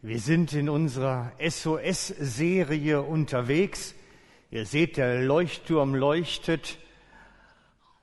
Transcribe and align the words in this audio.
Wir 0.00 0.20
sind 0.20 0.52
in 0.52 0.68
unserer 0.68 1.32
SOS-Serie 1.40 3.02
unterwegs. 3.02 3.96
Ihr 4.48 4.64
seht, 4.64 4.96
der 4.96 5.22
Leuchtturm 5.22 5.92
leuchtet. 5.96 6.78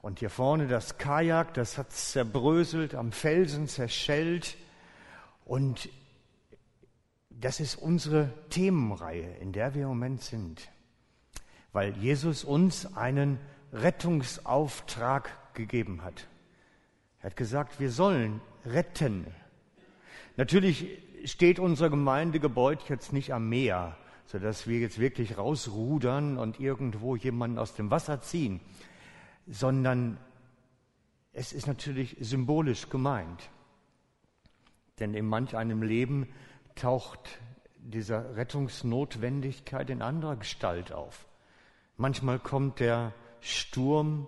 Und 0.02 0.20
hier 0.20 0.30
vorne 0.30 0.68
das 0.68 0.98
Kajak, 0.98 1.54
das 1.54 1.78
hat 1.78 1.94
zerbröselt, 1.94 2.96
am 2.96 3.14
Felsen 3.14 3.70
zerschellt. 3.70 4.58
Und 5.46 5.88
das 7.30 7.62
ist 7.62 7.76
unsere 7.76 8.30
Themenreihe, 8.50 9.38
in 9.38 9.54
der 9.54 9.74
wir 9.74 9.84
im 9.84 9.88
Moment 9.88 10.22
sind. 10.22 10.70
Weil 11.72 11.96
Jesus 11.96 12.44
uns 12.44 12.94
einen 12.98 13.40
Rettungsauftrag 13.72 15.54
gegeben 15.54 16.04
hat. 16.04 16.28
Er 17.22 17.28
hat 17.28 17.38
gesagt, 17.38 17.80
wir 17.80 17.90
sollen 17.90 18.42
retten. 18.66 19.28
Natürlich 20.36 21.05
steht 21.28 21.60
unser 21.60 21.90
Gemeindegebäude 21.90 22.84
jetzt 22.88 23.14
nicht 23.14 23.34
am 23.34 23.50
Meer, 23.50 23.98
sodass 24.26 24.68
wir 24.68 24.80
jetzt 24.80 25.00
wirklich 25.00 25.38
rausrudern 25.38 26.38
und 26.38 26.60
irgendwo 26.60 27.16
jemanden 27.16 27.60
aus 27.60 27.76
dem 27.76 27.92
Wasser 27.92 28.22
ziehen, 28.22 28.60
sondern 29.48 30.18
es 31.34 31.54
ist 31.54 31.68
natürlich 31.68 32.18
symbolisch 32.20 32.90
gemeint. 32.90 33.50
Denn 35.00 35.14
in 35.14 35.26
manch 35.26 35.56
einem 35.56 35.84
Leben 35.84 36.28
taucht 36.76 37.40
diese 37.78 38.36
Rettungsnotwendigkeit 38.36 39.90
in 39.90 40.02
anderer 40.02 40.38
Gestalt 40.38 40.92
auf. 40.92 41.28
Manchmal 41.98 42.40
kommt 42.40 42.80
der 42.80 43.14
Sturm 43.42 44.28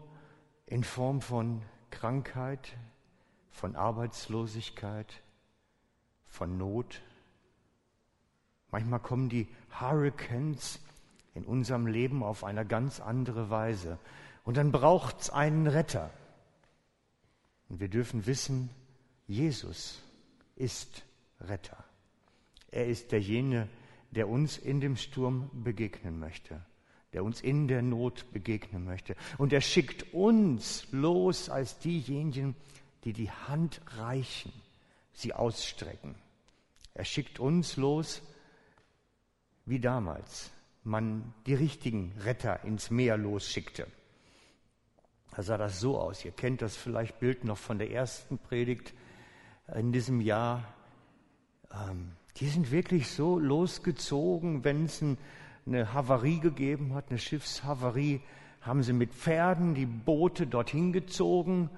in 0.65 0.83
Form 0.83 1.21
von 1.21 1.63
Krankheit, 1.89 2.77
von 3.49 3.75
Arbeitslosigkeit, 3.75 5.21
von 6.37 6.57
Not. 6.57 7.01
Manchmal 8.69 8.99
kommen 8.99 9.27
die 9.27 9.47
Hurricanes 9.71 10.79
in 11.33 11.43
unserem 11.43 11.87
Leben 11.87 12.21
auf 12.21 12.43
eine 12.43 12.65
ganz 12.65 12.99
andere 12.99 13.49
Weise. 13.49 13.97
Und 14.43 14.57
dann 14.57 14.71
braucht 14.71 15.19
es 15.21 15.29
einen 15.31 15.65
Retter. 15.65 16.11
Und 17.69 17.79
wir 17.79 17.89
dürfen 17.89 18.27
wissen, 18.27 18.69
Jesus 19.25 19.99
ist 20.55 21.03
Retter. 21.41 21.83
Er 22.69 22.85
ist 22.85 23.11
derjenige, 23.11 23.67
der 24.11 24.29
uns 24.29 24.57
in 24.57 24.79
dem 24.79 24.95
Sturm 24.95 25.49
begegnen 25.63 26.19
möchte, 26.19 26.63
der 27.13 27.23
uns 27.23 27.41
in 27.41 27.67
der 27.67 27.81
Not 27.81 28.31
begegnen 28.31 28.85
möchte. 28.85 29.15
Und 29.39 29.53
er 29.53 29.61
schickt 29.61 30.13
uns 30.13 30.87
los 30.91 31.49
als 31.49 31.79
diejenigen, 31.79 32.55
die 33.05 33.13
die 33.13 33.31
Hand 33.31 33.81
reichen 33.97 34.53
sie 35.17 35.33
ausstrecken. 35.33 36.15
Er 36.97 37.05
schickt 37.05 37.39
uns 37.39 37.77
los, 37.77 38.23
wie 39.65 39.79
damals 39.79 40.49
man 40.83 41.31
die 41.45 41.53
richtigen 41.53 42.11
Retter 42.23 42.63
ins 42.63 42.89
Meer 42.89 43.17
losschickte. 43.17 43.85
Da 45.35 45.43
sah 45.43 45.59
das 45.59 45.79
so 45.79 45.99
aus. 45.99 46.25
Ihr 46.25 46.31
kennt 46.31 46.63
das 46.63 46.75
vielleicht 46.75 47.19
Bild 47.19 47.43
noch 47.43 47.59
von 47.59 47.77
der 47.77 47.91
ersten 47.91 48.39
Predigt 48.39 48.95
in 49.75 49.91
diesem 49.91 50.21
Jahr. 50.21 50.73
Ähm, 51.71 52.13
die 52.37 52.47
sind 52.47 52.71
wirklich 52.71 53.11
so 53.11 53.37
losgezogen, 53.37 54.63
wenn 54.63 54.85
es 54.85 55.03
eine 55.67 55.93
Havarie 55.93 56.39
gegeben 56.39 56.95
hat, 56.95 57.11
eine 57.11 57.19
Schiffshavarie, 57.19 58.21
haben 58.61 58.81
sie 58.81 58.93
mit 58.93 59.13
Pferden 59.13 59.75
die 59.75 59.85
Boote 59.85 60.47
dorthin 60.47 60.93
gezogen 60.93 61.69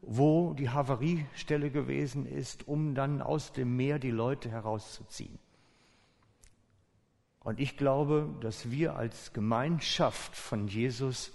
wo 0.00 0.54
die 0.54 0.70
Havariestelle 0.70 1.70
gewesen 1.70 2.26
ist, 2.26 2.66
um 2.68 2.94
dann 2.94 3.20
aus 3.20 3.52
dem 3.52 3.76
Meer 3.76 3.98
die 3.98 4.10
Leute 4.10 4.50
herauszuziehen. 4.50 5.38
Und 7.40 7.60
ich 7.60 7.76
glaube, 7.76 8.34
dass 8.40 8.70
wir 8.70 8.96
als 8.96 9.32
Gemeinschaft 9.32 10.36
von 10.36 10.68
Jesus, 10.68 11.32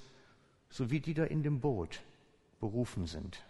so 0.70 0.92
wie 0.92 1.00
die 1.00 1.14
da 1.14 1.24
in 1.24 1.44
dem 1.44 1.60
Boot 1.60 2.02
berufen 2.60 3.08
sind, 3.08 3.44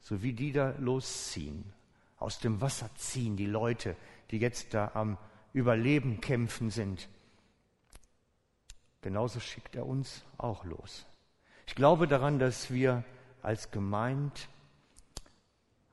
so 0.00 0.22
wie 0.22 0.32
die 0.32 0.52
da 0.52 0.74
losziehen, 0.78 1.72
aus 2.18 2.38
dem 2.38 2.60
Wasser 2.60 2.88
ziehen, 2.94 3.36
die 3.36 3.46
Leute, 3.46 3.96
die 4.30 4.38
jetzt 4.38 4.74
da 4.74 4.92
am 4.94 5.18
Überleben 5.52 6.20
kämpfen 6.20 6.70
sind, 6.70 7.08
genauso 9.02 9.40
schickt 9.40 9.76
er 9.76 9.86
uns 9.86 10.24
auch 10.38 10.64
los. 10.64 11.04
Ich 11.66 11.74
glaube 11.74 12.06
daran, 12.08 12.38
dass 12.38 12.72
wir 12.72 13.04
als 13.42 13.70
gemeint 13.70 14.48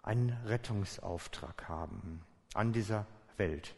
einen 0.03 0.31
Rettungsauftrag 0.45 1.67
haben 1.67 2.21
an 2.53 2.73
dieser 2.73 3.05
Welt. 3.37 3.75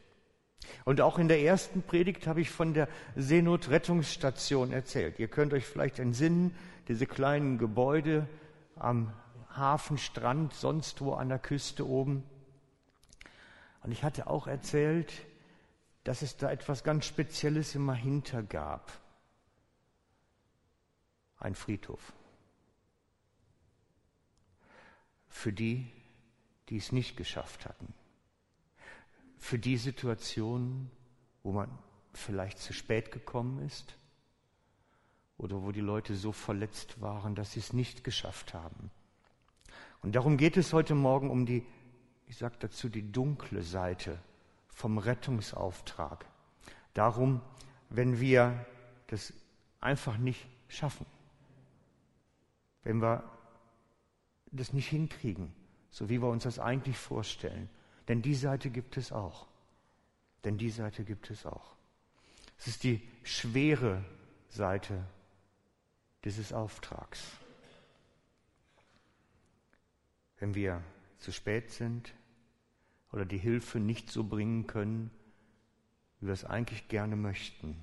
Und 0.86 1.02
auch 1.02 1.18
in 1.18 1.28
der 1.28 1.42
ersten 1.42 1.82
Predigt 1.82 2.28
habe 2.28 2.42
ich 2.42 2.52
von 2.52 2.74
der 2.74 2.88
Seenotrettungsstation 3.16 4.72
erzählt. 4.72 5.20
Ihr 5.20 5.28
könnt 5.28 5.54
euch 5.54 5.66
vielleicht 5.66 6.00
entsinnen, 6.00 6.56
diese 6.88 7.08
kleinen 7.08 7.58
Gebäude 7.58 8.28
am 8.76 9.14
Hafenstrand, 9.56 10.53
sonst 10.53 11.02
wo 11.02 11.14
an 11.14 11.30
der 11.30 11.40
Küste 11.40 11.88
oben. 11.88 12.24
Und 13.84 13.92
ich 13.92 14.03
hatte 14.03 14.28
auch 14.28 14.48
erzählt, 14.48 15.12
dass 16.03 16.22
es 16.22 16.38
da 16.38 16.52
etwas 16.52 16.84
ganz 16.84 17.06
Spezielles 17.06 17.76
immer 17.76 17.94
hinter 17.94 18.44
gab. 18.44 18.92
Ein 21.38 21.56
Friedhof. 21.56 22.14
Für 25.31 25.52
die, 25.52 25.88
die 26.69 26.78
es 26.78 26.92
nicht 26.92 27.18
geschafft 27.18 27.66
hatten. 27.66 27.94
Für 29.40 29.58
die 29.58 29.78
Situation, 29.78 30.92
wo 31.42 31.52
man 31.52 31.69
vielleicht 32.14 32.59
zu 32.59 32.74
spät 32.74 33.12
gekommen 33.12 33.66
ist 33.66 33.96
oder 35.38 35.64
wo 35.64 35.72
die 35.72 35.81
Leute 35.81 36.16
so 36.16 36.31
verletzt 36.31 37.02
waren, 37.02 37.34
dass 37.34 37.53
sie 37.53 37.62
es 37.62 37.74
nicht 37.74 38.03
geschafft 38.03 38.53
haben. 38.53 38.91
Und 40.03 40.16
darum 40.16 40.38
geht 40.38 40.58
es 40.58 40.74
heute 40.74 40.94
Morgen 40.94 41.31
um 41.31 41.46
die, 41.46 41.66
ich 42.28 42.38
sage 42.38 42.56
dazu, 42.59 42.90
die 42.90 43.12
dunkle 43.12 43.64
Seite 43.64 44.20
vom 44.68 44.97
Rettungsauftrag. 44.97 46.25
Darum, 46.94 47.41
wenn 47.90 48.20
wir 48.20 48.66
das 49.08 49.34
einfach 49.80 50.18
nicht 50.18 50.46
schaffen, 50.68 51.06
wenn 52.84 53.02
wir 53.02 53.24
das 54.52 54.74
nicht 54.74 54.90
hinkriegen, 54.90 55.54
so 55.90 56.10
wie 56.10 56.22
wir 56.22 56.28
uns 56.28 56.44
das 56.44 56.60
eigentlich 56.60 56.98
vorstellen. 56.98 57.70
Denn 58.08 58.22
die 58.22 58.36
Seite 58.36 58.70
gibt 58.70 58.98
es 58.98 59.12
auch. 59.12 59.48
Denn 60.44 60.58
die 60.58 60.70
Seite 60.70 61.04
gibt 61.04 61.30
es 61.30 61.46
auch. 61.46 61.76
Es 62.58 62.68
ist 62.68 62.84
die 62.84 63.02
schwere 63.24 64.04
Seite 64.50 65.06
dieses 66.26 66.52
Auftrags. 66.52 67.32
Wenn 70.38 70.56
wir 70.56 70.84
zu 71.20 71.32
spät 71.32 71.72
sind 71.72 72.14
oder 73.12 73.26
die 73.26 73.38
Hilfe 73.38 73.80
nicht 73.80 74.10
so 74.10 74.24
bringen 74.24 74.68
können, 74.68 75.12
wie 76.20 76.28
wir 76.28 76.34
es 76.34 76.46
eigentlich 76.46 76.88
gerne 76.88 77.16
möchten, 77.16 77.78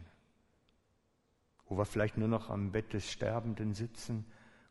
wo 1.66 1.78
wir 1.78 1.84
vielleicht 1.84 2.16
nur 2.16 2.28
noch 2.28 2.50
am 2.50 2.72
Bett 2.72 2.92
des 2.92 3.10
Sterbenden 3.10 3.74
sitzen 3.74 4.24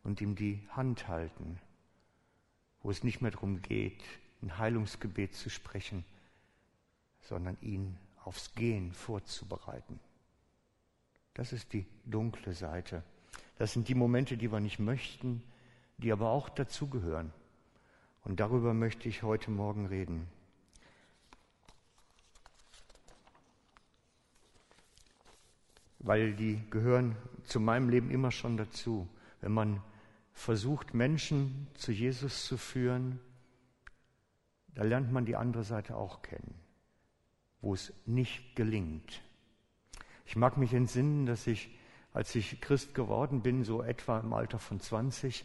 und 0.04 0.22
ihm 0.22 0.36
die 0.36 0.68
Hand 0.70 1.08
halten 1.08 1.60
wo 2.84 2.92
es 2.92 3.04
nicht 3.04 3.22
mehr 3.22 3.32
darum 3.32 3.62
geht, 3.62 4.04
ein 4.42 4.58
Heilungsgebet 4.58 5.36
zu 5.36 5.50
sprechen, 5.50 6.06
sondern 7.22 7.58
ihn 7.62 7.98
aufs 8.24 8.54
Gehen 8.56 8.94
vorzubereiten. 8.94 10.00
Das 11.34 11.54
ist 11.54 11.74
die 11.74 11.86
dunkle 12.06 12.54
Seite. 12.54 13.04
Das 13.58 13.74
sind 13.74 13.88
die 13.88 13.96
Momente, 13.96 14.38
die 14.38 14.52
wir 14.52 14.60
nicht 14.60 14.80
möchten, 14.80 15.44
die 15.98 16.12
aber 16.12 16.30
auch 16.30 16.50
dazugehören. 16.50 17.32
Und 18.24 18.40
darüber 18.40 18.74
möchte 18.74 19.08
ich 19.08 19.24
heute 19.24 19.52
Morgen 19.52 19.86
reden. 19.86 20.28
Weil 26.00 26.34
die 26.34 26.62
gehören 26.70 27.16
zu 27.44 27.60
meinem 27.60 27.90
Leben 27.90 28.12
immer 28.12 28.32
schon 28.32 28.58
dazu. 28.58 29.08
Wenn 29.42 29.54
man 29.54 29.82
versucht, 30.38 30.94
Menschen 30.94 31.68
zu 31.74 31.92
Jesus 31.92 32.46
zu 32.46 32.58
führen, 32.58 33.20
da 34.76 34.84
lernt 34.84 35.12
man 35.12 35.26
die 35.26 35.36
andere 35.36 35.64
Seite 35.64 35.96
auch 35.98 36.22
kennen, 36.22 36.54
wo 37.60 37.74
es 37.74 37.92
nicht 38.06 38.56
gelingt. 38.56 39.24
Ich 40.26 40.36
mag 40.36 40.58
mich 40.58 40.74
entsinnen, 40.74 41.26
dass 41.26 41.48
ich, 41.48 41.76
als 42.14 42.36
ich 42.36 42.62
Christ 42.62 42.94
geworden 42.94 43.42
bin, 43.42 43.64
so 43.64 43.82
etwa 43.82 44.20
im 44.20 44.32
Alter 44.32 44.60
von 44.60 44.80
20, 44.80 45.44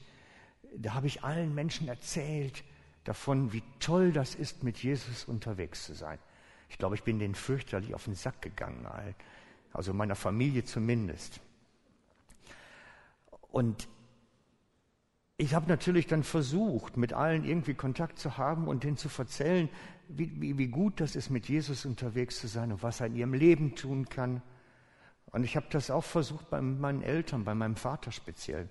da 0.77 0.93
habe 0.93 1.07
ich 1.07 1.25
allen 1.25 1.55
Menschen 1.55 1.89
erzählt 1.89 2.63
davon, 3.05 3.53
wie 3.53 3.63
toll 3.81 4.13
das 4.13 4.35
ist, 4.35 4.63
mit 4.63 4.83
Jesus 4.83 5.25
unterwegs 5.25 5.87
zu 5.87 5.95
sein. 5.95 6.19
Ich 6.69 6.77
glaube, 6.77 6.97
ich 6.97 7.03
bin 7.03 7.19
denen 7.19 7.35
fürchterlich 7.35 7.95
auf 7.95 8.05
den 8.05 8.15
Sack 8.15 8.43
gegangen, 8.43 8.87
also 9.73 9.95
meiner 9.95 10.17
Familie 10.17 10.65
zumindest. 10.65 11.41
Und 13.51 13.89
ich 15.43 15.55
habe 15.55 15.67
natürlich 15.67 16.07
dann 16.07 16.23
versucht, 16.23 16.97
mit 16.97 17.13
allen 17.13 17.45
irgendwie 17.45 17.75
Kontakt 17.75 18.17
zu 18.17 18.39
haben 18.39 18.69
und 18.69 18.85
denen 18.85 18.97
zu 18.97 19.09
erzählen, 19.19 19.69
wie, 20.07 20.41
wie, 20.41 20.57
wie 20.57 20.69
gut 20.69 21.01
das 21.01 21.17
ist, 21.17 21.31
mit 21.31 21.49
Jesus 21.49 21.85
unterwegs 21.85 22.39
zu 22.39 22.47
sein 22.47 22.71
und 22.71 22.85
was 22.85 23.01
er 23.01 23.09
in 23.09 23.17
ihrem 23.17 23.35
Leben 23.35 23.75
tun 23.75 24.09
kann. 24.09 24.41
Und 25.33 25.43
ich 25.43 25.57
habe 25.57 25.67
das 25.71 25.91
auch 25.91 26.05
versucht 26.05 26.49
bei 26.49 26.61
meinen 26.61 27.03
Eltern, 27.03 27.43
bei 27.43 27.57
meinem 27.57 27.75
Vater 27.75 28.13
speziell. 28.13 28.69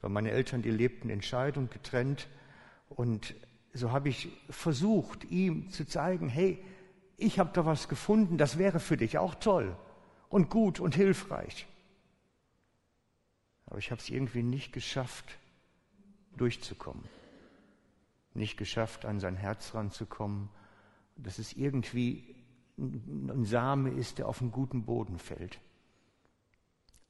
Weil 0.00 0.10
meine 0.10 0.32
Eltern, 0.32 0.62
die 0.62 0.72
lebten 0.72 1.10
in 1.10 1.22
Scheidung, 1.22 1.70
getrennt. 1.70 2.26
Und 2.88 3.36
so 3.72 3.92
habe 3.92 4.08
ich 4.08 4.30
versucht, 4.48 5.30
ihm 5.30 5.70
zu 5.70 5.86
zeigen, 5.86 6.28
hey, 6.28 6.60
ich 7.18 7.38
habe 7.38 7.50
da 7.52 7.64
was 7.66 7.88
gefunden, 7.88 8.36
das 8.36 8.58
wäre 8.58 8.80
für 8.80 8.96
dich 8.96 9.16
auch 9.16 9.36
toll 9.36 9.76
und 10.28 10.50
gut 10.50 10.80
und 10.80 10.96
hilfreich. 10.96 11.68
Aber 13.66 13.78
ich 13.78 13.92
habe 13.92 14.00
es 14.00 14.08
irgendwie 14.08 14.42
nicht 14.42 14.72
geschafft, 14.72 15.38
durchzukommen. 16.36 17.04
Nicht 18.34 18.56
geschafft, 18.56 19.04
an 19.04 19.20
sein 19.20 19.36
Herz 19.36 19.74
ranzukommen, 19.74 20.48
dass 21.16 21.38
es 21.38 21.52
irgendwie 21.52 22.36
ein 22.78 23.44
Same 23.44 23.90
ist, 23.90 24.18
der 24.18 24.28
auf 24.28 24.40
einen 24.40 24.52
guten 24.52 24.84
Boden 24.84 25.18
fällt. 25.18 25.60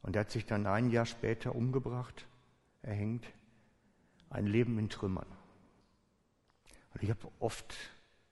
Und 0.03 0.17
er 0.17 0.21
hat 0.21 0.31
sich 0.31 0.47
dann 0.47 0.67
ein 0.67 0.91
Jahr 0.91 1.07
später 1.07 1.55
umgebracht, 1.55 2.27
erhängt, 2.83 3.27
ein 4.31 4.47
Leben 4.47 4.79
in 4.79 4.89
Trümmern. 4.89 5.27
Und 6.95 7.03
ich 7.03 7.11
habe 7.11 7.31
oft, 7.39 7.75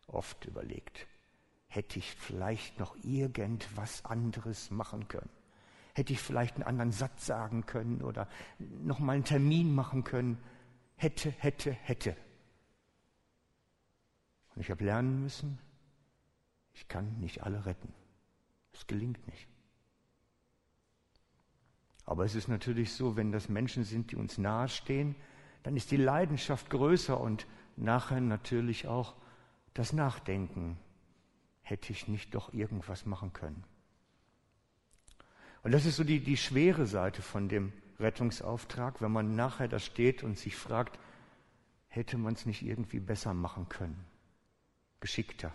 oft 0.07 0.47
überlegt, 0.47 1.07
hätte 1.67 1.99
ich 1.99 2.15
vielleicht 2.15 2.81
noch 2.81 2.97
irgendwas 3.05 4.05
anderes 4.05 4.71
machen 4.71 5.07
können? 5.09 5.31
Hätte 5.95 6.13
ich 6.13 6.21
vielleicht 6.21 6.57
einen 6.57 6.65
anderen 6.65 6.93
Satz 6.93 7.27
sagen 7.27 7.67
können 7.67 8.03
oder 8.03 8.29
noch 8.59 8.99
mal 8.99 9.13
einen 9.13 9.25
Termin 9.25 9.75
machen 9.75 10.05
können? 10.05 10.39
Hätte, 10.99 11.31
hätte, 11.31 11.73
hätte. 11.73 12.17
Und 14.55 14.61
ich 14.61 14.71
habe 14.71 14.85
lernen 14.85 15.23
müssen, 15.23 15.59
ich 16.75 16.89
kann 16.89 17.21
nicht 17.21 17.45
alle 17.45 17.65
retten. 17.67 17.95
Es 18.73 18.87
gelingt 18.87 19.25
nicht. 19.29 19.49
Aber 22.05 22.25
es 22.25 22.35
ist 22.35 22.49
natürlich 22.49 22.93
so, 22.93 23.17
wenn 23.17 23.31
das 23.31 23.49
Menschen 23.49 23.85
sind, 23.85 24.11
die 24.11 24.17
uns 24.17 24.39
nahestehen, 24.39 25.15
dann 25.63 25.77
ist 25.77 25.93
die 25.93 25.97
Leidenschaft 25.97 26.69
größer 26.69 27.21
und 27.21 27.47
nachher 27.77 28.21
natürlich 28.21 28.89
auch 28.89 29.15
das 29.75 29.93
Nachdenken. 29.93 30.79
Hätte 31.63 31.93
ich 31.93 32.09
nicht 32.09 32.35
doch 32.35 32.53
irgendwas 32.53 33.07
machen 33.07 33.33
können? 33.33 33.63
Und 35.63 35.71
das 35.71 35.87
ist 35.87 35.97
so 35.97 36.03
die, 36.03 36.19
die 36.19 36.37
schwere 36.37 36.87
Seite 36.87 37.23
von 37.23 37.49
dem 37.49 37.73
Rettungsauftrag, 37.99 39.01
wenn 39.01 39.13
man 39.13 39.35
nachher 39.35 39.69
da 39.69 39.79
steht 39.79 40.23
und 40.23 40.39
sich 40.39 40.57
fragt, 40.57 40.99
hätte 41.89 42.19
man 42.19 42.35
es 42.35 42.47
nicht 42.47 42.63
irgendwie 42.63 43.01
besser 43.01 43.35
machen 43.35 43.69
können, 43.69 44.05
geschickter. 45.01 45.53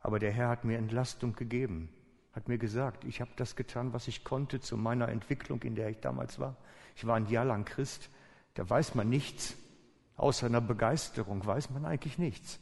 Aber 0.00 0.18
der 0.18 0.32
Herr 0.32 0.48
hat 0.48 0.64
mir 0.64 0.78
Entlastung 0.78 1.34
gegeben 1.34 1.90
hat 2.32 2.48
mir 2.48 2.58
gesagt, 2.58 3.04
ich 3.04 3.20
habe 3.20 3.30
das 3.36 3.56
getan, 3.56 3.92
was 3.92 4.08
ich 4.08 4.24
konnte 4.24 4.60
zu 4.60 4.76
meiner 4.76 5.08
Entwicklung, 5.08 5.62
in 5.62 5.74
der 5.74 5.88
ich 5.90 6.00
damals 6.00 6.38
war. 6.38 6.56
Ich 6.96 7.06
war 7.06 7.16
ein 7.16 7.28
Jahr 7.28 7.44
lang 7.44 7.64
Christ, 7.64 8.08
da 8.54 8.68
weiß 8.68 8.94
man 8.94 9.08
nichts. 9.08 9.56
Außer 10.16 10.46
einer 10.46 10.60
Begeisterung 10.60 11.44
weiß 11.44 11.70
man 11.70 11.84
eigentlich 11.84 12.18
nichts. 12.18 12.60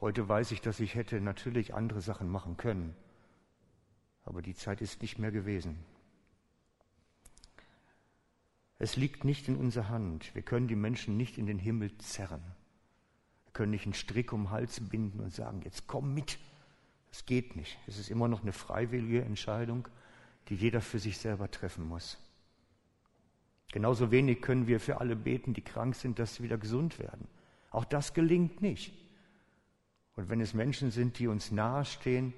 Heute 0.00 0.28
weiß 0.28 0.50
ich, 0.50 0.60
dass 0.60 0.78
ich 0.78 0.94
hätte 0.94 1.20
natürlich 1.20 1.74
andere 1.74 2.02
Sachen 2.02 2.28
machen 2.28 2.56
können. 2.58 2.94
Aber 4.26 4.42
die 4.42 4.54
Zeit 4.54 4.82
ist 4.82 5.00
nicht 5.00 5.18
mehr 5.18 5.30
gewesen. 5.30 5.78
Es 8.78 8.96
liegt 8.96 9.24
nicht 9.24 9.48
in 9.48 9.56
unserer 9.56 9.88
Hand. 9.88 10.34
Wir 10.34 10.42
können 10.42 10.68
die 10.68 10.76
Menschen 10.76 11.16
nicht 11.16 11.38
in 11.38 11.46
den 11.46 11.58
Himmel 11.58 11.96
zerren. 11.98 12.42
Wir 13.44 13.52
können 13.52 13.70
nicht 13.70 13.86
einen 13.86 13.94
Strick 13.94 14.32
um 14.32 14.42
den 14.42 14.50
Hals 14.50 14.80
binden 14.80 15.20
und 15.20 15.32
sagen, 15.32 15.62
jetzt 15.62 15.86
komm 15.86 16.12
mit. 16.12 16.38
Es 17.10 17.24
geht 17.24 17.56
nicht. 17.56 17.78
Es 17.86 17.98
ist 17.98 18.10
immer 18.10 18.28
noch 18.28 18.42
eine 18.42 18.52
freiwillige 18.52 19.22
Entscheidung, 19.22 19.88
die 20.48 20.56
jeder 20.56 20.82
für 20.82 20.98
sich 20.98 21.16
selber 21.16 21.50
treffen 21.50 21.88
muss. 21.88 22.18
Genauso 23.72 24.10
wenig 24.10 24.42
können 24.42 24.66
wir 24.66 24.80
für 24.80 25.00
alle 25.00 25.16
beten, 25.16 25.54
die 25.54 25.62
krank 25.62 25.94
sind, 25.94 26.18
dass 26.18 26.34
sie 26.34 26.42
wieder 26.42 26.58
gesund 26.58 26.98
werden. 26.98 27.28
Auch 27.70 27.84
das 27.84 28.12
gelingt 28.12 28.60
nicht. 28.60 28.92
Und 30.16 30.28
wenn 30.28 30.40
es 30.40 30.52
Menschen 30.52 30.90
sind, 30.90 31.18
die 31.18 31.28
uns 31.28 31.50
nahestehen, 31.50 32.34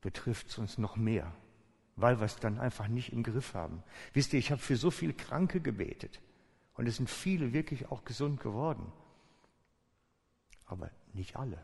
betrifft 0.00 0.48
es 0.48 0.58
uns 0.58 0.78
noch 0.78 0.96
mehr, 0.96 1.32
weil 1.96 2.18
wir 2.20 2.26
es 2.26 2.36
dann 2.36 2.58
einfach 2.58 2.88
nicht 2.88 3.12
im 3.12 3.22
Griff 3.22 3.54
haben. 3.54 3.82
Wisst 4.12 4.32
ihr, 4.32 4.38
ich 4.38 4.50
habe 4.50 4.60
für 4.60 4.76
so 4.76 4.90
viele 4.90 5.14
Kranke 5.14 5.60
gebetet 5.60 6.20
und 6.74 6.86
es 6.86 6.96
sind 6.96 7.10
viele 7.10 7.52
wirklich 7.52 7.90
auch 7.90 8.04
gesund 8.04 8.40
geworden, 8.40 8.92
aber 10.66 10.90
nicht 11.12 11.36
alle. 11.36 11.62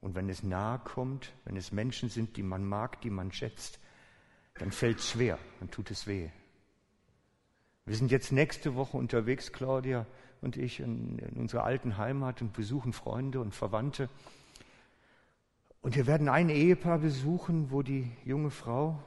Und 0.00 0.14
wenn 0.14 0.28
es 0.28 0.42
nahe 0.42 0.78
kommt, 0.78 1.32
wenn 1.44 1.56
es 1.56 1.72
Menschen 1.72 2.08
sind, 2.08 2.36
die 2.36 2.42
man 2.42 2.64
mag, 2.64 3.00
die 3.02 3.10
man 3.10 3.32
schätzt, 3.32 3.78
dann 4.54 4.72
fällt 4.72 4.98
es 4.98 5.10
schwer, 5.10 5.38
dann 5.58 5.70
tut 5.70 5.90
es 5.90 6.06
weh. 6.06 6.30
Wir 7.86 7.96
sind 7.96 8.10
jetzt 8.10 8.32
nächste 8.32 8.74
Woche 8.74 8.96
unterwegs, 8.96 9.52
Claudia 9.52 10.06
und 10.40 10.56
ich, 10.56 10.80
in, 10.80 11.18
in 11.18 11.36
unserer 11.36 11.64
alten 11.64 11.96
Heimat 11.96 12.40
und 12.40 12.52
besuchen 12.52 12.92
Freunde 12.92 13.40
und 13.40 13.54
Verwandte. 13.54 14.08
Und 15.82 15.96
wir 15.96 16.06
werden 16.06 16.28
ein 16.28 16.50
Ehepaar 16.50 16.98
besuchen, 16.98 17.70
wo 17.70 17.82
die 17.82 18.10
junge 18.24 18.50
Frau, 18.50 19.02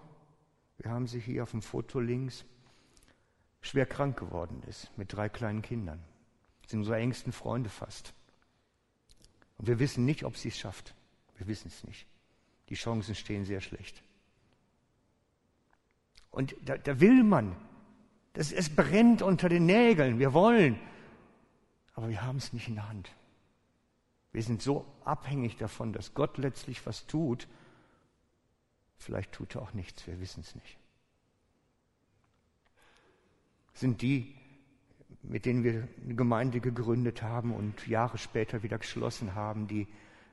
wir 0.78 0.92
haben 0.92 1.08
sie 1.08 1.20
hier 1.20 1.44
auf 1.44 1.52
dem 1.52 1.62
Foto 1.62 2.00
links, 2.00 2.46
schwer 3.62 3.86
krank 3.86 4.18
geworden 4.18 4.62
ist 4.68 4.96
mit 4.98 5.14
drei 5.14 5.30
kleinen 5.30 5.62
Kindern. 5.62 6.04
Das 6.62 6.72
sind 6.72 6.80
unsere 6.80 6.98
engsten 6.98 7.32
Freunde 7.32 7.70
fast. 7.70 8.14
Und 9.58 9.68
wir 9.68 9.80
wissen 9.80 10.06
nicht, 10.06 10.24
ob 10.24 10.36
sie 10.36 10.50
es 10.50 10.58
schafft. 10.58 10.96
Wir 11.38 11.48
wissen 11.48 11.68
es 11.68 11.84
nicht. 11.84 12.08
Die 12.70 12.76
Chancen 12.76 13.16
stehen 13.16 13.46
sehr 13.46 13.62
schlecht. 13.62 14.04
Und 16.32 16.56
da, 16.66 16.78
da 16.78 17.00
will 17.00 17.24
man. 17.24 17.56
Das, 18.34 18.52
es 18.52 18.76
brennt 18.76 19.22
unter 19.22 19.48
den 19.48 19.68
Nägeln. 19.68 20.18
Wir 20.18 20.34
wollen. 20.34 20.80
Aber 21.94 22.10
wir 22.10 22.24
haben 22.24 22.38
es 22.38 22.52
nicht 22.52 22.68
in 22.68 22.76
der 22.76 22.90
Hand. 22.90 23.12
Wir 24.34 24.42
sind 24.42 24.62
so 24.64 24.86
abhängig 25.06 25.58
davon, 25.58 25.94
dass 25.94 26.16
Gott 26.16 26.38
letztlich 26.40 26.86
was 26.88 27.06
tut. 27.06 27.48
Vielleicht 28.98 29.32
tut 29.32 29.56
er 29.56 29.62
auch 29.62 29.74
nichts. 29.74 30.08
Wir 30.08 30.20
wissen 30.20 30.42
es 30.42 30.56
nicht. 30.56 30.78
Sind 33.76 34.02
die, 34.02 34.36
mit 35.22 35.46
denen 35.46 35.64
wir 35.64 35.88
eine 36.04 36.16
Gemeinde 36.16 36.60
gegründet 36.60 37.22
haben 37.22 37.54
und 37.54 37.88
Jahre 37.88 38.18
später 38.18 38.64
wieder 38.64 38.80
geschlossen 38.80 39.36
haben, 39.36 39.68
die 39.68 39.88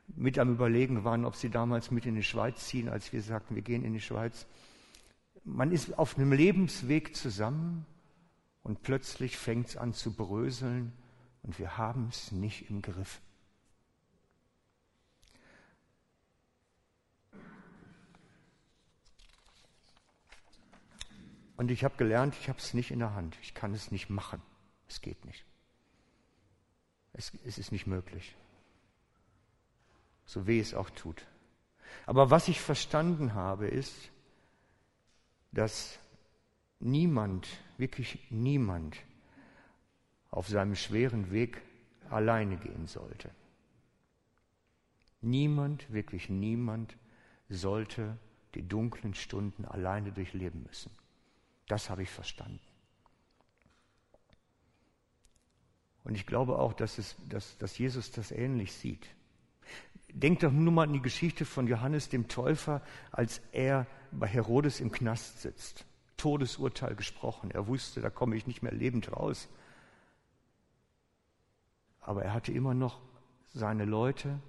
mit 0.07 0.39
am 0.39 0.51
Überlegen 0.51 1.03
waren, 1.03 1.23
ob 1.23 1.35
sie 1.35 1.49
damals 1.49 1.91
mit 1.91 2.05
in 2.05 2.15
die 2.15 2.23
Schweiz 2.23 2.67
ziehen, 2.67 2.89
als 2.89 3.13
wir 3.13 3.21
sagten, 3.21 3.55
wir 3.55 3.61
gehen 3.61 3.85
in 3.85 3.93
die 3.93 4.01
Schweiz. 4.01 4.47
Man 5.43 5.71
ist 5.71 5.97
auf 5.97 6.17
einem 6.17 6.31
Lebensweg 6.33 7.15
zusammen 7.15 7.85
und 8.63 8.81
plötzlich 8.81 9.37
fängt 9.37 9.69
es 9.69 9.77
an 9.77 9.93
zu 9.93 10.13
bröseln 10.13 10.91
und 11.43 11.59
wir 11.59 11.77
haben 11.77 12.07
es 12.09 12.31
nicht 12.31 12.69
im 12.69 12.81
Griff. 12.81 13.21
Und 21.61 21.69
ich 21.69 21.83
habe 21.83 21.95
gelernt, 21.95 22.35
ich 22.41 22.49
habe 22.49 22.57
es 22.57 22.73
nicht 22.73 22.89
in 22.89 22.97
der 22.97 23.13
Hand, 23.13 23.37
ich 23.43 23.53
kann 23.53 23.75
es 23.75 23.91
nicht 23.91 24.09
machen. 24.09 24.41
Es 24.89 24.99
geht 24.99 25.23
nicht. 25.25 25.45
Es, 27.13 27.31
es 27.45 27.59
ist 27.59 27.71
nicht 27.71 27.85
möglich. 27.85 28.35
So 30.25 30.47
weh 30.47 30.59
es 30.59 30.73
auch 30.73 30.89
tut. 30.89 31.23
Aber 32.07 32.31
was 32.31 32.47
ich 32.47 32.59
verstanden 32.59 33.35
habe, 33.35 33.67
ist, 33.67 33.93
dass 35.51 35.99
niemand, 36.79 37.47
wirklich 37.77 38.17
niemand 38.31 38.97
auf 40.31 40.47
seinem 40.47 40.75
schweren 40.75 41.29
Weg 41.29 41.61
alleine 42.09 42.57
gehen 42.57 42.87
sollte. 42.87 43.29
Niemand, 45.21 45.93
wirklich 45.93 46.27
niemand 46.27 46.97
sollte 47.49 48.17
die 48.55 48.67
dunklen 48.67 49.13
Stunden 49.13 49.65
alleine 49.65 50.11
durchleben 50.11 50.63
müssen. 50.63 50.89
Das 51.71 51.89
habe 51.89 52.03
ich 52.03 52.09
verstanden. 52.09 52.59
Und 56.03 56.15
ich 56.15 56.25
glaube 56.25 56.59
auch, 56.59 56.73
dass, 56.73 56.97
es, 56.97 57.15
dass, 57.29 57.57
dass 57.59 57.77
Jesus 57.77 58.11
das 58.11 58.31
ähnlich 58.31 58.73
sieht. 58.73 59.07
Denkt 60.09 60.43
doch 60.43 60.51
nur 60.51 60.73
mal 60.73 60.83
an 60.83 60.91
die 60.91 61.01
Geschichte 61.01 61.45
von 61.45 61.67
Johannes 61.67 62.09
dem 62.09 62.27
Täufer, 62.27 62.81
als 63.09 63.39
er 63.53 63.87
bei 64.11 64.27
Herodes 64.27 64.81
im 64.81 64.91
Knast 64.91 65.43
sitzt. 65.43 65.85
Todesurteil 66.17 66.93
gesprochen. 66.93 67.51
Er 67.51 67.67
wusste, 67.67 68.01
da 68.01 68.09
komme 68.09 68.35
ich 68.35 68.47
nicht 68.47 68.61
mehr 68.61 68.73
lebend 68.73 69.09
raus. 69.13 69.47
Aber 72.01 72.25
er 72.25 72.33
hatte 72.33 72.51
immer 72.51 72.73
noch 72.73 72.99
seine 73.53 73.85
Leute, 73.85 74.41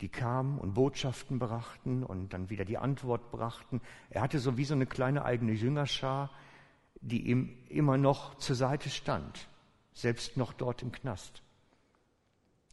die 0.00 0.08
kamen 0.08 0.58
und 0.58 0.74
Botschaften 0.74 1.38
brachten 1.38 2.02
und 2.02 2.32
dann 2.32 2.50
wieder 2.50 2.64
die 2.64 2.78
Antwort 2.78 3.30
brachten. 3.30 3.80
Er 4.10 4.22
hatte 4.22 4.38
so 4.38 4.56
wie 4.56 4.64
so 4.64 4.74
eine 4.74 4.86
kleine 4.86 5.24
eigene 5.24 5.52
Jüngerschar, 5.52 6.30
die 7.00 7.28
ihm 7.28 7.56
immer 7.68 7.96
noch 7.96 8.36
zur 8.38 8.56
Seite 8.56 8.90
stand, 8.90 9.48
selbst 9.92 10.36
noch 10.36 10.52
dort 10.52 10.82
im 10.82 10.90
Knast. 10.90 11.42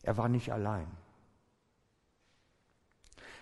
Er 0.04 0.18
war 0.18 0.30
nicht 0.30 0.52
allein. 0.52 0.88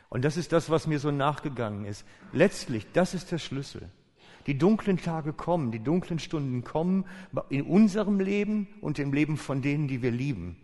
Und 0.09 0.25
das 0.25 0.37
ist 0.37 0.51
das, 0.51 0.69
was 0.69 0.87
mir 0.87 0.99
so 0.99 1.11
nachgegangen 1.11 1.85
ist. 1.85 2.05
Letztlich, 2.33 2.91
das 2.93 3.13
ist 3.13 3.31
der 3.31 3.37
Schlüssel. 3.37 3.89
Die 4.47 4.57
dunklen 4.57 4.97
Tage 4.97 5.33
kommen, 5.33 5.71
die 5.71 5.83
dunklen 5.83 6.17
Stunden 6.17 6.63
kommen 6.63 7.05
in 7.49 7.61
unserem 7.61 8.19
Leben 8.19 8.67
und 8.81 8.97
im 8.97 9.13
Leben 9.13 9.37
von 9.37 9.61
denen, 9.61 9.87
die 9.87 10.01
wir 10.01 10.11
lieben. 10.11 10.57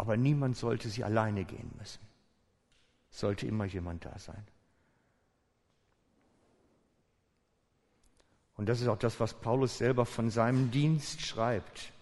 Aber 0.00 0.16
niemand 0.16 0.56
sollte 0.56 0.88
sie 0.88 1.04
alleine 1.04 1.44
gehen 1.44 1.70
müssen. 1.78 2.00
Sollte 3.10 3.46
immer 3.46 3.66
jemand 3.66 4.06
da 4.06 4.18
sein. 4.18 4.42
Und 8.56 8.70
das 8.70 8.80
ist 8.80 8.88
auch 8.88 8.96
das, 8.96 9.20
was 9.20 9.34
Paulus 9.34 9.76
selber 9.76 10.06
von 10.06 10.30
seinem 10.30 10.70
Dienst 10.70 11.20
schreibt. 11.20 11.92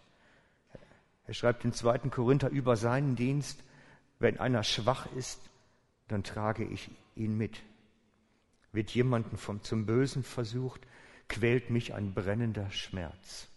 Er 1.27 1.35
schreibt 1.35 1.65
in 1.65 1.73
2. 1.73 1.99
Korinther 2.09 2.51
über 2.51 2.77
seinen 2.77 3.17
Dienst, 3.17 3.65
wenn 4.21 4.39
einer 4.39 4.63
schwach 4.63 5.07
ist, 5.17 5.41
dann 6.07 6.23
trage 6.23 6.65
ich 6.65 6.93
ihn 7.17 7.37
mit. 7.37 7.59
Wird 8.71 8.91
jemanden 8.91 9.37
vom, 9.39 9.61
zum 9.65 9.87
Bösen 9.87 10.23
versucht, 10.23 10.83
quält 11.27 11.71
mich 11.71 11.95
ein 11.95 12.15
brennender 12.15 12.71
Schmerz. 12.71 13.48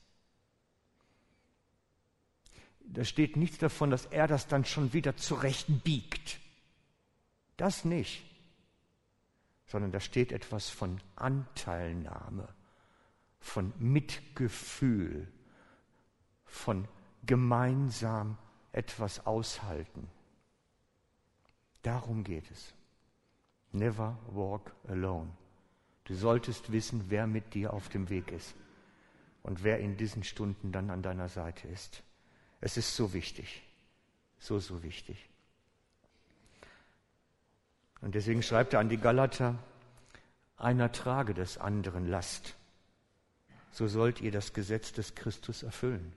Da 2.93 3.05
steht 3.05 3.37
nichts 3.37 3.57
davon, 3.57 3.89
dass 3.89 4.05
er 4.05 4.27
das 4.27 4.47
dann 4.47 4.65
schon 4.65 4.91
wieder 4.93 5.15
zurechtbiegt. 5.15 6.39
Das 7.55 7.85
nicht. 7.85 8.23
Sondern 9.67 9.91
da 9.91 10.01
steht 10.01 10.33
etwas 10.33 10.69
von 10.69 10.99
Anteilnahme, 11.15 12.49
von 13.39 13.71
Mitgefühl, 13.79 15.31
von 16.43 16.87
gemeinsam 17.25 18.37
etwas 18.73 19.25
aushalten. 19.25 20.09
Darum 21.83 22.25
geht 22.25 22.51
es. 22.51 22.73
Never 23.71 24.17
walk 24.27 24.75
alone. 24.87 25.31
Du 26.03 26.13
solltest 26.15 26.73
wissen, 26.73 27.05
wer 27.07 27.25
mit 27.25 27.53
dir 27.53 27.73
auf 27.73 27.87
dem 27.87 28.09
Weg 28.09 28.31
ist 28.33 28.53
und 29.43 29.63
wer 29.63 29.79
in 29.79 29.95
diesen 29.95 30.25
Stunden 30.25 30.73
dann 30.73 30.89
an 30.89 31.01
deiner 31.01 31.29
Seite 31.29 31.69
ist. 31.69 32.03
Es 32.61 32.77
ist 32.77 32.95
so 32.95 33.11
wichtig, 33.13 33.63
so, 34.39 34.59
so 34.59 34.83
wichtig. 34.83 35.17
Und 38.01 38.15
deswegen 38.15 38.43
schreibt 38.43 38.73
er 38.73 38.79
an 38.79 38.89
die 38.89 38.97
Galater, 38.97 39.57
einer 40.57 40.91
trage 40.91 41.33
des 41.33 41.57
anderen 41.57 42.07
Last. 42.07 42.55
So 43.71 43.87
sollt 43.87 44.21
ihr 44.21 44.31
das 44.31 44.53
Gesetz 44.53 44.93
des 44.93 45.15
Christus 45.15 45.63
erfüllen. 45.63 46.13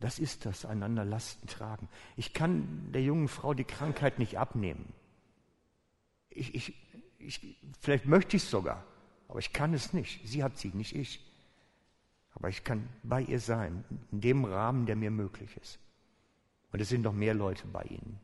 Das 0.00 0.18
ist 0.18 0.46
das, 0.46 0.64
einander 0.64 1.04
Lasten 1.04 1.46
tragen. 1.46 1.88
Ich 2.16 2.32
kann 2.32 2.90
der 2.92 3.02
jungen 3.02 3.28
Frau 3.28 3.54
die 3.54 3.64
Krankheit 3.64 4.18
nicht 4.18 4.38
abnehmen. 4.38 4.92
Ich, 6.30 6.54
ich, 6.54 6.74
ich, 7.18 7.56
vielleicht 7.80 8.06
möchte 8.06 8.36
ich 8.36 8.42
es 8.44 8.50
sogar, 8.50 8.84
aber 9.28 9.38
ich 9.38 9.52
kann 9.52 9.74
es 9.74 9.92
nicht. 9.92 10.26
Sie 10.26 10.42
hat 10.42 10.56
sie, 10.56 10.68
nicht 10.68 10.96
ich. 10.96 11.29
Aber 12.32 12.48
ich 12.48 12.64
kann 12.64 12.88
bei 13.02 13.22
ihr 13.22 13.40
sein, 13.40 13.84
in 14.10 14.20
dem 14.20 14.44
Rahmen, 14.44 14.86
der 14.86 14.96
mir 14.96 15.10
möglich 15.10 15.56
ist. 15.56 15.78
Und 16.72 16.80
es 16.80 16.88
sind 16.88 17.02
noch 17.02 17.12
mehr 17.12 17.34
Leute 17.34 17.66
bei 17.66 17.82
ihnen. 17.82 18.20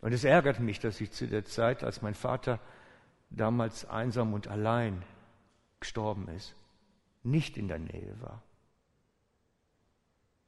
Und 0.00 0.12
es 0.12 0.24
ärgert 0.24 0.60
mich, 0.60 0.78
dass 0.80 1.00
ich 1.00 1.12
zu 1.12 1.26
der 1.26 1.44
Zeit, 1.44 1.82
als 1.82 2.02
mein 2.02 2.14
Vater 2.14 2.60
damals 3.30 3.84
einsam 3.84 4.34
und 4.34 4.48
allein 4.48 5.02
gestorben 5.80 6.28
ist, 6.28 6.54
nicht 7.22 7.56
in 7.56 7.68
der 7.68 7.78
Nähe 7.78 8.16
war. 8.20 8.42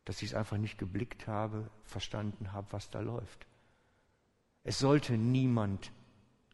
Dass 0.05 0.23
ich 0.23 0.31
es 0.31 0.35
einfach 0.35 0.57
nicht 0.57 0.79
geblickt 0.79 1.27
habe, 1.27 1.71
verstanden 1.85 2.53
habe, 2.53 2.69
was 2.71 2.91
da 2.91 3.01
läuft. 3.01 3.47
Es 4.65 4.79
sollte 4.79 5.15
niemand 5.17 5.93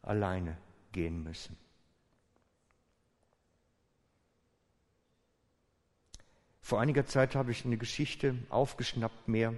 alleine 0.01 0.57
gehen 0.91 1.23
müssen. 1.23 1.57
Vor 6.65 6.81
einiger 6.81 7.05
Zeit 7.05 7.35
habe 7.35 7.51
ich 7.51 7.63
eine 7.63 7.77
Geschichte 7.77 8.33
aufgeschnappt 8.49 9.27
mehr, 9.27 9.53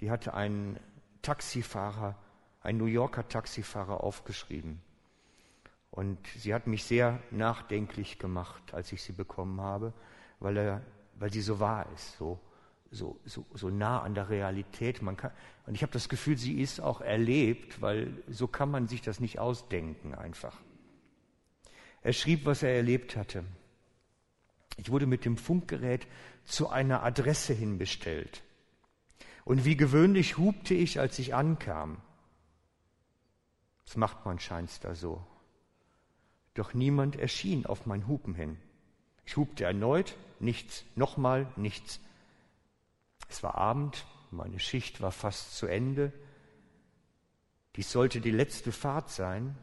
die 0.00 0.10
hatte 0.10 0.32
ein 0.32 0.80
Taxifahrer 1.20 2.16
ein 2.62 2.78
New 2.78 2.86
Yorker 2.86 3.28
Taxifahrer 3.28 4.02
aufgeschrieben. 4.02 4.80
Und 5.90 6.16
sie 6.38 6.54
hat 6.54 6.66
mich 6.66 6.84
sehr 6.84 7.22
nachdenklich 7.30 8.18
gemacht, 8.18 8.72
als 8.72 8.90
ich 8.90 9.02
sie 9.02 9.12
bekommen 9.12 9.60
habe, 9.60 9.92
weil, 10.38 10.56
er, 10.56 10.82
weil 11.16 11.30
sie 11.30 11.42
so 11.42 11.60
wahr 11.60 11.86
ist, 11.94 12.16
so, 12.16 12.40
so, 12.90 13.20
so, 13.26 13.44
so 13.52 13.68
nah 13.68 14.00
an 14.00 14.14
der 14.14 14.30
Realität. 14.30 15.02
Man 15.02 15.18
kann, 15.18 15.32
und 15.66 15.74
ich 15.74 15.82
habe 15.82 15.92
das 15.92 16.08
Gefühl, 16.08 16.38
sie 16.38 16.58
ist 16.62 16.80
auch 16.80 17.02
erlebt, 17.02 17.82
weil 17.82 18.14
so 18.28 18.48
kann 18.48 18.70
man 18.70 18.88
sich 18.88 19.02
das 19.02 19.20
nicht 19.20 19.38
ausdenken 19.38 20.14
einfach. 20.14 20.58
Er 22.00 22.14
schrieb, 22.14 22.46
was 22.46 22.62
er 22.62 22.74
erlebt 22.74 23.14
hatte. 23.14 23.44
Ich 24.80 24.90
wurde 24.90 25.06
mit 25.06 25.24
dem 25.24 25.36
Funkgerät 25.36 26.06
zu 26.44 26.68
einer 26.68 27.02
Adresse 27.02 27.52
hinbestellt. 27.52 28.42
Und 29.44 29.64
wie 29.64 29.76
gewöhnlich 29.76 30.38
hupte 30.38 30.74
ich, 30.74 31.00
als 31.00 31.18
ich 31.18 31.34
ankam. 31.34 32.00
Das 33.84 33.96
macht 33.96 34.24
man 34.24 34.38
scheinbar 34.38 34.94
so. 34.94 35.24
Doch 36.54 36.74
niemand 36.74 37.16
erschien 37.16 37.66
auf 37.66 37.86
mein 37.86 38.06
Hupen 38.06 38.34
hin. 38.34 38.58
Ich 39.24 39.36
hupte 39.36 39.64
erneut, 39.64 40.14
nichts, 40.38 40.84
nochmal 40.94 41.46
nichts. 41.56 42.00
Es 43.28 43.42
war 43.42 43.56
Abend, 43.56 44.06
meine 44.30 44.58
Schicht 44.58 45.00
war 45.00 45.12
fast 45.12 45.56
zu 45.56 45.66
Ende. 45.66 46.12
Dies 47.76 47.90
sollte 47.90 48.20
die 48.20 48.30
letzte 48.30 48.72
Fahrt 48.72 49.10
sein. 49.10 49.56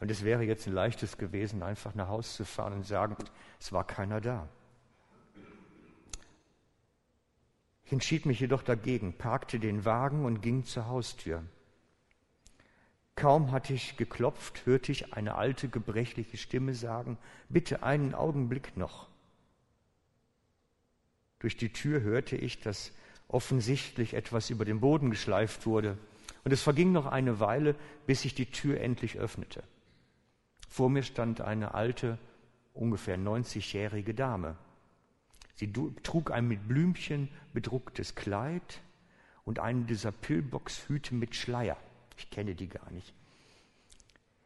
Und 0.00 0.10
es 0.10 0.24
wäre 0.24 0.44
jetzt 0.44 0.66
ein 0.66 0.72
leichtes 0.72 1.18
gewesen, 1.18 1.62
einfach 1.62 1.94
nach 1.94 2.08
Hause 2.08 2.30
zu 2.30 2.44
fahren 2.44 2.74
und 2.74 2.86
sagen, 2.86 3.16
es 3.58 3.72
war 3.72 3.84
keiner 3.84 4.20
da. 4.20 4.48
Ich 7.88 7.92
entschied 7.94 8.26
mich 8.26 8.38
jedoch 8.38 8.62
dagegen, 8.62 9.14
parkte 9.14 9.58
den 9.58 9.86
Wagen 9.86 10.26
und 10.26 10.42
ging 10.42 10.62
zur 10.62 10.88
Haustür. 10.88 11.42
Kaum 13.14 13.50
hatte 13.50 13.72
ich 13.72 13.96
geklopft, 13.96 14.66
hörte 14.66 14.92
ich 14.92 15.14
eine 15.14 15.36
alte, 15.36 15.70
gebrechliche 15.70 16.36
Stimme 16.36 16.74
sagen, 16.74 17.16
bitte 17.48 17.82
einen 17.82 18.14
Augenblick 18.14 18.76
noch. 18.76 19.08
Durch 21.38 21.56
die 21.56 21.72
Tür 21.72 22.02
hörte 22.02 22.36
ich, 22.36 22.60
dass 22.60 22.92
offensichtlich 23.26 24.12
etwas 24.12 24.50
über 24.50 24.66
den 24.66 24.80
Boden 24.80 25.08
geschleift 25.08 25.64
wurde, 25.64 25.96
und 26.44 26.52
es 26.52 26.60
verging 26.60 26.92
noch 26.92 27.06
eine 27.06 27.40
Weile, 27.40 27.74
bis 28.06 28.20
sich 28.20 28.34
die 28.34 28.50
Tür 28.50 28.82
endlich 28.82 29.16
öffnete. 29.16 29.62
Vor 30.68 30.90
mir 30.90 31.04
stand 31.04 31.40
eine 31.40 31.72
alte, 31.72 32.18
ungefähr 32.74 33.16
90-jährige 33.16 34.12
Dame. 34.12 34.58
Sie 35.58 35.72
trug 35.72 36.30
ein 36.30 36.46
mit 36.46 36.68
Blümchen 36.68 37.28
bedrucktes 37.52 38.14
Kleid 38.14 38.80
und 39.44 39.58
einen 39.58 39.88
dieser 39.88 40.12
Pillbox-Hüte 40.12 41.16
mit 41.16 41.34
Schleier. 41.34 41.76
Ich 42.16 42.30
kenne 42.30 42.54
die 42.54 42.68
gar 42.68 42.88
nicht. 42.92 43.12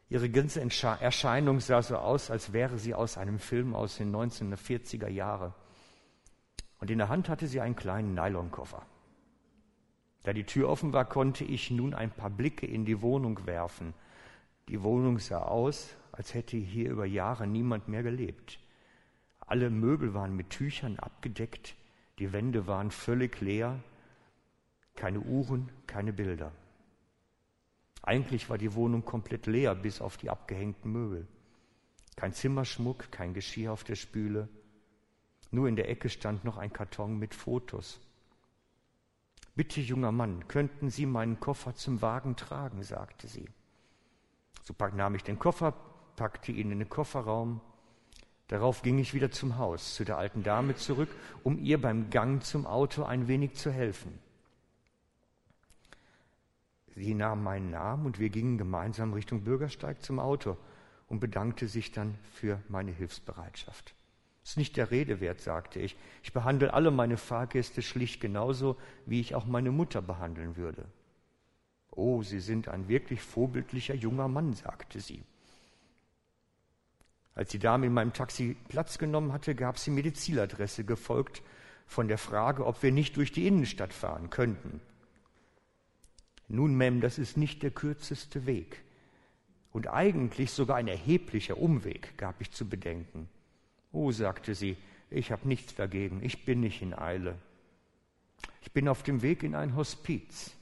Ihre 0.08 0.30
ganze 0.30 0.62
Erscheinung 0.62 1.60
sah 1.60 1.82
so 1.82 1.96
aus, 1.96 2.30
als 2.30 2.54
wäre 2.54 2.78
sie 2.78 2.94
aus 2.94 3.18
einem 3.18 3.38
Film 3.38 3.74
aus 3.74 3.98
den 3.98 4.10
1940er 4.10 5.08
Jahren. 5.08 5.52
Und 6.78 6.90
in 6.90 6.96
der 6.96 7.10
Hand 7.10 7.28
hatte 7.28 7.46
sie 7.46 7.60
einen 7.60 7.76
kleinen 7.76 8.14
Nylonkoffer. 8.14 8.86
Da 10.22 10.32
die 10.32 10.44
Tür 10.44 10.70
offen 10.70 10.94
war, 10.94 11.04
konnte 11.04 11.44
ich 11.44 11.70
nun 11.70 11.92
ein 11.92 12.10
paar 12.10 12.30
Blicke 12.30 12.66
in 12.66 12.86
die 12.86 13.02
Wohnung 13.02 13.44
werfen. 13.44 13.92
Die 14.68 14.82
Wohnung 14.82 15.18
sah 15.18 15.42
aus, 15.42 15.94
als 16.10 16.32
hätte 16.32 16.56
hier 16.56 16.90
über 16.90 17.04
Jahre 17.04 17.46
niemand 17.46 17.88
mehr 17.88 18.02
gelebt. 18.02 18.58
Alle 19.46 19.70
Möbel 19.70 20.14
waren 20.14 20.36
mit 20.36 20.50
Tüchern 20.50 20.98
abgedeckt, 20.98 21.74
die 22.18 22.32
Wände 22.32 22.66
waren 22.66 22.90
völlig 22.90 23.40
leer, 23.40 23.82
keine 24.94 25.20
Uhren, 25.20 25.70
keine 25.86 26.12
Bilder. 26.12 26.52
Eigentlich 28.02 28.50
war 28.50 28.58
die 28.58 28.74
Wohnung 28.74 29.04
komplett 29.04 29.46
leer, 29.46 29.74
bis 29.74 30.00
auf 30.00 30.16
die 30.16 30.30
abgehängten 30.30 30.90
Möbel. 30.90 31.26
Kein 32.16 32.32
Zimmerschmuck, 32.32 33.10
kein 33.10 33.32
Geschirr 33.32 33.72
auf 33.72 33.84
der 33.84 33.94
Spüle. 33.94 34.48
Nur 35.50 35.68
in 35.68 35.76
der 35.76 35.88
Ecke 35.88 36.08
stand 36.08 36.44
noch 36.44 36.56
ein 36.56 36.72
Karton 36.72 37.18
mit 37.18 37.34
Fotos. 37.34 38.00
Bitte, 39.54 39.80
junger 39.80 40.12
Mann, 40.12 40.48
könnten 40.48 40.88
Sie 40.88 41.06
meinen 41.06 41.38
Koffer 41.38 41.74
zum 41.74 42.00
Wagen 42.00 42.36
tragen, 42.36 42.82
sagte 42.82 43.28
sie. 43.28 43.48
So 44.62 44.74
nahm 44.94 45.14
ich 45.14 45.24
den 45.24 45.38
Koffer, 45.38 45.74
packte 46.16 46.52
ihn 46.52 46.70
in 46.70 46.78
den 46.78 46.88
Kofferraum. 46.88 47.60
Darauf 48.52 48.82
ging 48.82 48.98
ich 48.98 49.14
wieder 49.14 49.30
zum 49.30 49.56
Haus, 49.56 49.94
zu 49.94 50.04
der 50.04 50.18
alten 50.18 50.42
Dame 50.42 50.76
zurück, 50.76 51.08
um 51.42 51.58
ihr 51.58 51.80
beim 51.80 52.10
Gang 52.10 52.44
zum 52.44 52.66
Auto 52.66 53.02
ein 53.02 53.26
wenig 53.26 53.54
zu 53.54 53.72
helfen. 53.72 54.18
Sie 56.94 57.14
nahm 57.14 57.42
meinen 57.42 57.70
Namen 57.70 58.04
und 58.04 58.18
wir 58.18 58.28
gingen 58.28 58.58
gemeinsam 58.58 59.14
Richtung 59.14 59.40
Bürgersteig 59.42 60.02
zum 60.02 60.18
Auto 60.18 60.58
und 61.08 61.18
bedankte 61.18 61.66
sich 61.66 61.92
dann 61.92 62.18
für 62.30 62.60
meine 62.68 62.90
Hilfsbereitschaft. 62.90 63.94
Ist 64.44 64.58
nicht 64.58 64.76
der 64.76 64.90
Rede 64.90 65.22
wert, 65.22 65.40
sagte 65.40 65.80
ich. 65.80 65.96
Ich 66.22 66.34
behandle 66.34 66.74
alle 66.74 66.90
meine 66.90 67.16
Fahrgäste 67.16 67.80
schlicht 67.80 68.20
genauso, 68.20 68.76
wie 69.06 69.20
ich 69.20 69.34
auch 69.34 69.46
meine 69.46 69.70
Mutter 69.70 70.02
behandeln 70.02 70.58
würde. 70.58 70.84
Oh, 71.90 72.22
Sie 72.22 72.40
sind 72.40 72.68
ein 72.68 72.86
wirklich 72.86 73.22
vorbildlicher 73.22 73.94
junger 73.94 74.28
Mann, 74.28 74.52
sagte 74.52 75.00
sie. 75.00 75.24
Als 77.34 77.50
die 77.50 77.58
Dame 77.58 77.86
in 77.86 77.94
meinem 77.94 78.12
Taxi 78.12 78.56
Platz 78.68 78.98
genommen 78.98 79.32
hatte, 79.32 79.54
gab 79.54 79.78
sie 79.78 79.90
mir 79.90 80.02
die 80.02 80.12
Zieladresse, 80.12 80.84
gefolgt 80.84 81.42
von 81.86 82.08
der 82.08 82.18
Frage, 82.18 82.66
ob 82.66 82.82
wir 82.82 82.92
nicht 82.92 83.16
durch 83.16 83.32
die 83.32 83.46
Innenstadt 83.46 83.92
fahren 83.92 84.30
könnten. 84.30 84.80
Nun, 86.48 86.76
Mem, 86.76 87.00
das 87.00 87.18
ist 87.18 87.36
nicht 87.36 87.62
der 87.62 87.70
kürzeste 87.70 88.44
Weg 88.46 88.82
und 89.72 89.88
eigentlich 89.88 90.50
sogar 90.50 90.76
ein 90.76 90.88
erheblicher 90.88 91.56
Umweg, 91.56 92.16
gab 92.18 92.40
ich 92.40 92.50
zu 92.52 92.68
bedenken. 92.68 93.28
Oh, 93.90 94.12
sagte 94.12 94.54
sie, 94.54 94.76
ich 95.10 95.32
habe 95.32 95.48
nichts 95.48 95.74
dagegen, 95.74 96.22
ich 96.22 96.44
bin 96.44 96.60
nicht 96.60 96.82
in 96.82 96.94
Eile. 96.94 97.38
Ich 98.60 98.72
bin 98.72 98.88
auf 98.88 99.02
dem 99.02 99.22
Weg 99.22 99.42
in 99.42 99.54
ein 99.54 99.74
Hospiz. 99.76 100.52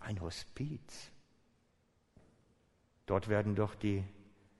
Ein 0.00 0.20
Hospiz. 0.20 1.10
Dort 3.06 3.28
werden 3.28 3.54
doch 3.54 3.74
die 3.74 4.02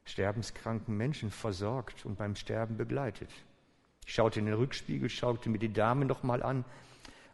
sterbenskranken 0.04 0.96
Menschen 0.96 1.30
versorgt 1.30 2.04
und 2.04 2.16
beim 2.16 2.36
Sterben 2.36 2.76
begleitet. 2.76 3.30
Ich 4.06 4.14
schaute 4.14 4.40
in 4.40 4.46
den 4.46 4.54
Rückspiegel, 4.54 5.08
schaute 5.08 5.48
mir 5.48 5.58
die 5.58 5.72
Dame 5.72 6.04
noch 6.04 6.22
mal 6.22 6.42
an 6.42 6.64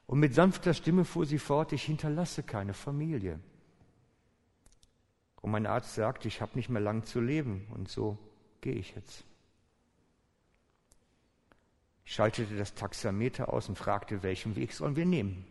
und 0.06 0.20
mit 0.20 0.34
sanfter 0.34 0.74
Stimme 0.74 1.04
fuhr 1.04 1.26
sie 1.26 1.38
fort, 1.38 1.72
ich 1.72 1.84
hinterlasse 1.84 2.42
keine 2.42 2.74
Familie. 2.74 3.40
Und 5.40 5.50
mein 5.50 5.66
Arzt 5.66 5.94
sagte, 5.94 6.28
ich 6.28 6.40
habe 6.40 6.56
nicht 6.56 6.68
mehr 6.68 6.82
lang 6.82 7.04
zu 7.04 7.20
leben 7.20 7.66
und 7.74 7.88
so 7.88 8.18
gehe 8.60 8.74
ich 8.74 8.94
jetzt. 8.94 9.24
Ich 12.04 12.14
schaltete 12.14 12.56
das 12.56 12.74
Taxameter 12.74 13.52
aus 13.52 13.68
und 13.68 13.76
fragte, 13.76 14.22
welchen 14.22 14.56
Weg 14.56 14.72
sollen 14.72 14.96
wir 14.96 15.06
nehmen? 15.06 15.46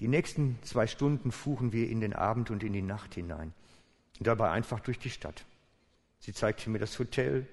Die 0.00 0.08
nächsten 0.08 0.58
zwei 0.62 0.86
Stunden 0.86 1.32
fuhren 1.32 1.72
wir 1.72 1.88
in 1.88 2.00
den 2.00 2.12
Abend 2.12 2.50
und 2.50 2.62
in 2.62 2.72
die 2.72 2.82
Nacht 2.82 3.14
hinein 3.14 3.54
dabei 4.20 4.50
einfach 4.50 4.80
durch 4.80 4.98
die 4.98 5.10
Stadt. 5.10 5.44
Sie 6.20 6.32
zeigte 6.32 6.70
mir 6.70 6.78
das 6.78 6.98
Hotel, 6.98 7.46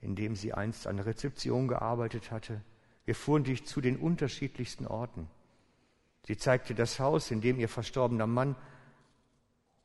in 0.00 0.14
dem 0.14 0.36
sie 0.36 0.52
einst 0.52 0.86
an 0.86 0.96
der 0.96 1.06
Rezeption 1.06 1.68
gearbeitet 1.68 2.30
hatte. 2.30 2.60
Wir 3.04 3.14
fuhren 3.14 3.44
durch 3.44 3.66
zu 3.66 3.80
den 3.80 3.96
unterschiedlichsten 3.96 4.86
Orten. 4.86 5.28
Sie 6.26 6.36
zeigte 6.36 6.74
das 6.74 6.98
Haus, 6.98 7.30
in 7.30 7.40
dem 7.40 7.58
ihr 7.58 7.68
verstorbener 7.68 8.26
Mann 8.26 8.56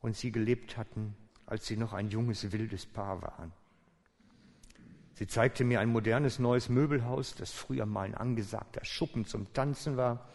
und 0.02 0.16
sie 0.16 0.32
gelebt 0.32 0.78
hatten, 0.78 1.16
als 1.46 1.68
sie 1.68 1.78
noch 1.78 1.94
ein 1.94 2.10
junges, 2.10 2.52
wildes 2.52 2.86
Paar 2.86 3.22
waren. 3.22 3.54
Sie 5.14 5.28
zeigte 5.28 5.64
mir 5.64 5.80
ein 5.82 5.90
modernes 5.90 6.40
neues 6.40 6.70
Möbelhaus, 6.70 7.36
das 7.36 7.52
früher 7.52 7.86
mal 7.86 8.06
ein 8.06 8.16
angesagter 8.16 8.84
Schuppen 8.84 9.26
zum 9.26 9.54
Tanzen 9.54 9.98
war. 9.98 10.28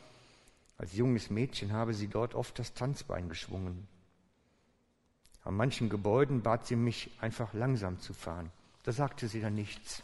Als 0.78 0.94
junges 0.94 1.30
Mädchen 1.30 1.72
habe 1.72 1.92
sie 1.92 2.06
dort 2.06 2.34
oft 2.36 2.58
das 2.58 2.72
Tanzbein 2.74 3.28
geschwungen. 3.28 3.88
An 5.46 5.54
manchen 5.54 5.88
Gebäuden 5.88 6.42
bat 6.42 6.66
sie 6.66 6.74
mich 6.74 7.08
einfach 7.20 7.54
langsam 7.54 8.00
zu 8.00 8.12
fahren. 8.14 8.50
Da 8.82 8.90
sagte 8.90 9.28
sie 9.28 9.40
dann 9.40 9.54
nichts. 9.54 10.02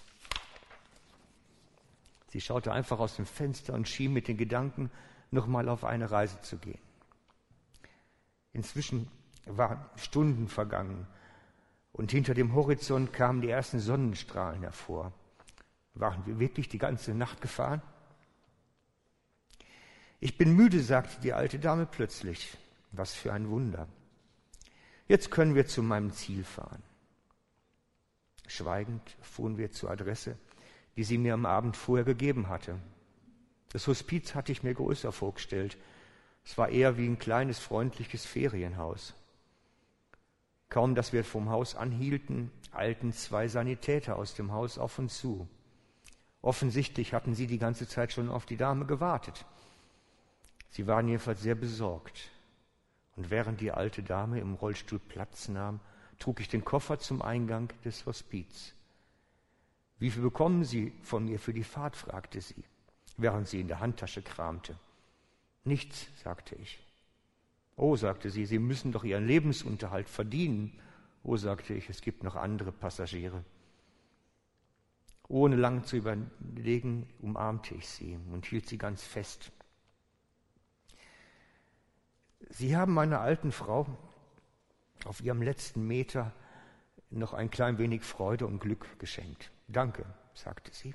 Sie 2.29 2.41
schaute 2.41 2.71
einfach 2.71 3.01
aus 3.01 3.17
dem 3.17 3.27
Fenster 3.27 3.75
und 3.75 3.89
schien 3.89 4.13
mit 4.13 4.29
den 4.29 4.37
Gedanken, 4.37 4.89
nochmal 5.33 5.69
auf 5.69 5.83
eine 5.83 6.13
Reise 6.13 6.41
zu 6.43 6.59
gehen. 6.59 6.79
Inzwischen 8.53 9.11
waren 9.45 9.85
Stunden 9.97 10.47
vergangen 10.47 11.09
und 11.91 12.13
hinter 12.13 12.35
dem 12.35 12.55
Horizont 12.55 13.13
kamen 13.13 13.41
die 13.41 13.51
ersten 13.51 13.81
Sonnenstrahlen 13.81 14.63
hervor. 14.63 15.13
Waren 15.95 16.25
wir 16.25 16.39
wirklich 16.39 16.69
die 16.69 16.79
ganze 16.79 17.15
Nacht 17.15 17.41
gefahren? 17.41 17.83
Ich 20.21 20.39
bin 20.39 20.55
müde, 20.55 20.81
sagte 20.81 21.21
die 21.21 21.33
alte 21.33 21.59
Dame 21.59 21.85
plötzlich. 21.85 22.57
Was 22.93 23.13
für 23.13 23.33
ein 23.33 23.51
Wunder. 23.51 23.89
Jetzt 25.13 25.31
können 25.31 25.55
wir 25.55 25.67
zu 25.67 25.83
meinem 25.83 26.11
Ziel 26.11 26.43
fahren. 26.43 26.83
Schweigend 28.47 29.03
fuhren 29.21 29.59
wir 29.59 29.71
zur 29.71 29.91
Adresse, 29.91 30.39
die 30.97 31.05
sie 31.05 31.19
mir 31.19 31.35
am 31.35 31.45
Abend 31.45 31.77
vorher 31.77 32.07
gegeben 32.07 32.49
hatte. 32.49 32.79
Das 33.69 33.87
Hospiz 33.89 34.35
hatte 34.35 34.53
ich 34.53 34.63
mir 34.63 34.73
größer 34.73 35.13
vorgestellt. 35.13 35.77
Es 36.47 36.57
war 36.57 36.71
eher 36.71 36.97
wie 36.97 37.07
ein 37.07 37.19
kleines, 37.19 37.59
freundliches 37.59 38.25
Ferienhaus. 38.25 39.13
Kaum, 40.71 40.95
dass 40.95 41.13
wir 41.13 41.25
vom 41.25 41.51
Haus 41.51 41.75
anhielten, 41.75 42.51
eilten 42.73 43.13
zwei 43.13 43.49
Sanitäter 43.49 44.17
aus 44.17 44.33
dem 44.33 44.51
Haus 44.51 44.79
auf 44.79 44.99
uns 44.99 45.19
zu. 45.19 45.47
Offensichtlich 46.41 47.13
hatten 47.13 47.35
sie 47.35 47.47
die 47.47 47.59
ganze 47.59 47.87
Zeit 47.87 48.15
schon 48.15 48.31
auf 48.31 48.47
die 48.47 48.57
Dame 48.57 48.87
gewartet. 48.87 49.45
Sie 50.71 50.87
waren 50.87 51.07
jedenfalls 51.07 51.43
sehr 51.43 51.55
besorgt. 51.55 52.31
Und 53.17 53.31
während 53.31 53.61
die 53.61 53.73
alte 53.73 54.03
Dame 54.03 54.41
im 54.41 54.55
Rollstuhl 54.55 54.99
Platz 54.99 55.49
nahm, 55.49 55.81
trug 56.19 56.41
ich 56.41 56.49
den 56.49 56.65
Koffer 56.65 56.99
zum 56.99 57.21
Eingang 57.23 57.73
des 57.85 58.07
Hospiz. 58.07 58.75
Wie 59.99 60.11
viel 60.11 60.23
bekommen 60.23 60.65
Sie 60.65 60.93
von 61.03 61.27
mir 61.27 61.39
für 61.39 61.53
die 61.53 61.65
Fahrt? 61.65 61.97
fragte 61.97 62.41
sie, 62.41 62.65
während 63.17 63.49
sie 63.49 63.61
in 63.61 63.69
der 63.69 63.81
Handtasche 63.81 64.23
kramte. 64.23 64.77
Nichts, 65.65 66.09
sagte 66.23 66.57
ich. 66.57 66.81
Oh, 67.77 67.97
sagte 67.97 68.31
sie, 68.31 68.47
Sie 68.47 68.59
müssen 68.59 68.93
doch 68.93 69.05
Ihren 69.05 69.27
Lebensunterhalt 69.27 70.09
verdienen. 70.09 70.79
Oh, 71.23 71.37
sagte 71.37 71.75
ich, 71.75 71.89
es 71.89 72.01
gibt 72.01 72.25
noch 72.25 72.37
andere 72.37 72.73
Passagiere. 72.73 73.45
Ohne 75.29 75.57
lang 75.57 75.85
zu 75.85 75.97
überlegen, 75.97 77.09
umarmte 77.21 77.75
ich 77.75 77.89
sie 77.89 78.19
und 78.33 78.45
hielt 78.45 78.69
sie 78.69 78.79
ganz 78.79 79.03
fest. 79.03 79.51
Sie 82.51 82.77
haben 82.77 82.95
meiner 82.95 83.21
alten 83.21 83.53
Frau 83.53 83.87
auf 85.05 85.21
ihrem 85.21 85.43
letzten 85.43 85.87
Meter 85.87 86.33
noch 87.11 87.35
ein 87.35 87.51
klein 87.51 87.79
wenig 87.79 88.03
Freude 88.03 88.47
und 88.47 88.61
Glück 88.61 88.99
geschenkt. 88.99 89.51
Danke, 89.69 90.05
sagte 90.35 90.73
sie. 90.73 90.95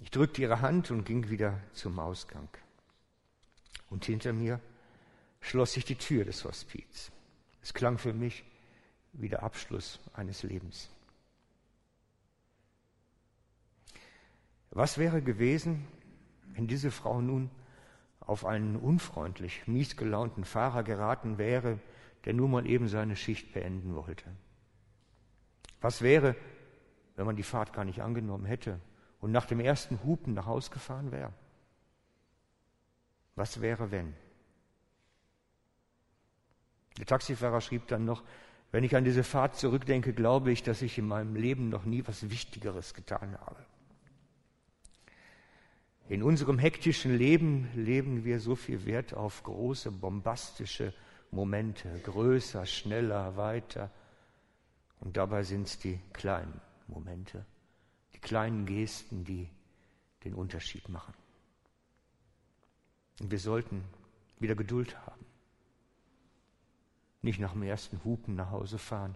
Ich 0.00 0.10
drückte 0.10 0.42
ihre 0.42 0.60
Hand 0.60 0.90
und 0.90 1.04
ging 1.04 1.30
wieder 1.30 1.60
zum 1.72 1.98
Ausgang. 1.98 2.48
Und 3.90 4.04
hinter 4.04 4.32
mir 4.32 4.60
schloss 5.40 5.72
sich 5.72 5.84
die 5.84 5.96
Tür 5.96 6.24
des 6.24 6.44
Hospiz. 6.44 7.10
Es 7.62 7.72
klang 7.72 7.98
für 7.98 8.12
mich 8.12 8.44
wie 9.12 9.28
der 9.28 9.42
Abschluss 9.42 10.00
eines 10.12 10.42
Lebens. 10.42 10.90
Was 14.70 14.98
wäre 14.98 15.22
gewesen, 15.22 15.86
wenn 16.52 16.66
diese 16.66 16.90
Frau 16.90 17.20
nun 17.20 17.50
auf 18.26 18.44
einen 18.44 18.76
unfreundlich, 18.76 19.66
mies 19.66 19.96
gelaunten 19.96 20.44
Fahrer 20.44 20.82
geraten 20.82 21.38
wäre, 21.38 21.78
der 22.24 22.32
nur 22.32 22.48
mal 22.48 22.66
eben 22.66 22.88
seine 22.88 23.16
Schicht 23.16 23.52
beenden 23.52 23.94
wollte. 23.94 24.24
Was 25.80 26.00
wäre, 26.00 26.34
wenn 27.16 27.26
man 27.26 27.36
die 27.36 27.42
Fahrt 27.42 27.72
gar 27.72 27.84
nicht 27.84 28.00
angenommen 28.00 28.46
hätte 28.46 28.80
und 29.20 29.32
nach 29.32 29.44
dem 29.44 29.60
ersten 29.60 30.02
Hupen 30.02 30.32
nach 30.34 30.46
Haus 30.46 30.70
gefahren 30.70 31.12
wäre? 31.12 31.32
Was 33.36 33.60
wäre, 33.60 33.90
wenn? 33.90 34.14
Der 36.98 37.06
Taxifahrer 37.06 37.60
schrieb 37.60 37.88
dann 37.88 38.04
noch, 38.04 38.22
wenn 38.70 38.84
ich 38.84 38.96
an 38.96 39.04
diese 39.04 39.24
Fahrt 39.24 39.56
zurückdenke, 39.56 40.14
glaube 40.14 40.50
ich, 40.50 40.62
dass 40.62 40.82
ich 40.82 40.98
in 40.98 41.06
meinem 41.06 41.36
Leben 41.36 41.68
noch 41.68 41.84
nie 41.84 42.06
was 42.06 42.30
Wichtigeres 42.30 42.94
getan 42.94 43.38
habe. 43.40 43.64
In 46.08 46.22
unserem 46.22 46.58
hektischen 46.58 47.16
Leben 47.16 47.70
leben 47.74 48.24
wir 48.24 48.38
so 48.38 48.56
viel 48.56 48.84
Wert 48.84 49.14
auf 49.14 49.42
große, 49.42 49.90
bombastische 49.90 50.92
Momente, 51.30 51.98
größer, 52.00 52.66
schneller, 52.66 53.36
weiter. 53.36 53.90
Und 55.00 55.16
dabei 55.16 55.42
sind 55.44 55.66
es 55.66 55.78
die 55.78 55.98
kleinen 56.12 56.60
Momente, 56.88 57.46
die 58.14 58.18
kleinen 58.18 58.66
Gesten, 58.66 59.24
die 59.24 59.48
den 60.24 60.34
Unterschied 60.34 60.88
machen. 60.90 61.14
Und 63.20 63.30
wir 63.30 63.38
sollten 63.38 63.82
wieder 64.38 64.54
Geduld 64.54 64.98
haben. 65.06 65.24
Nicht 67.22 67.40
nach 67.40 67.52
dem 67.52 67.62
ersten 67.62 68.04
Hupen 68.04 68.34
nach 68.34 68.50
Hause 68.50 68.76
fahren. 68.76 69.14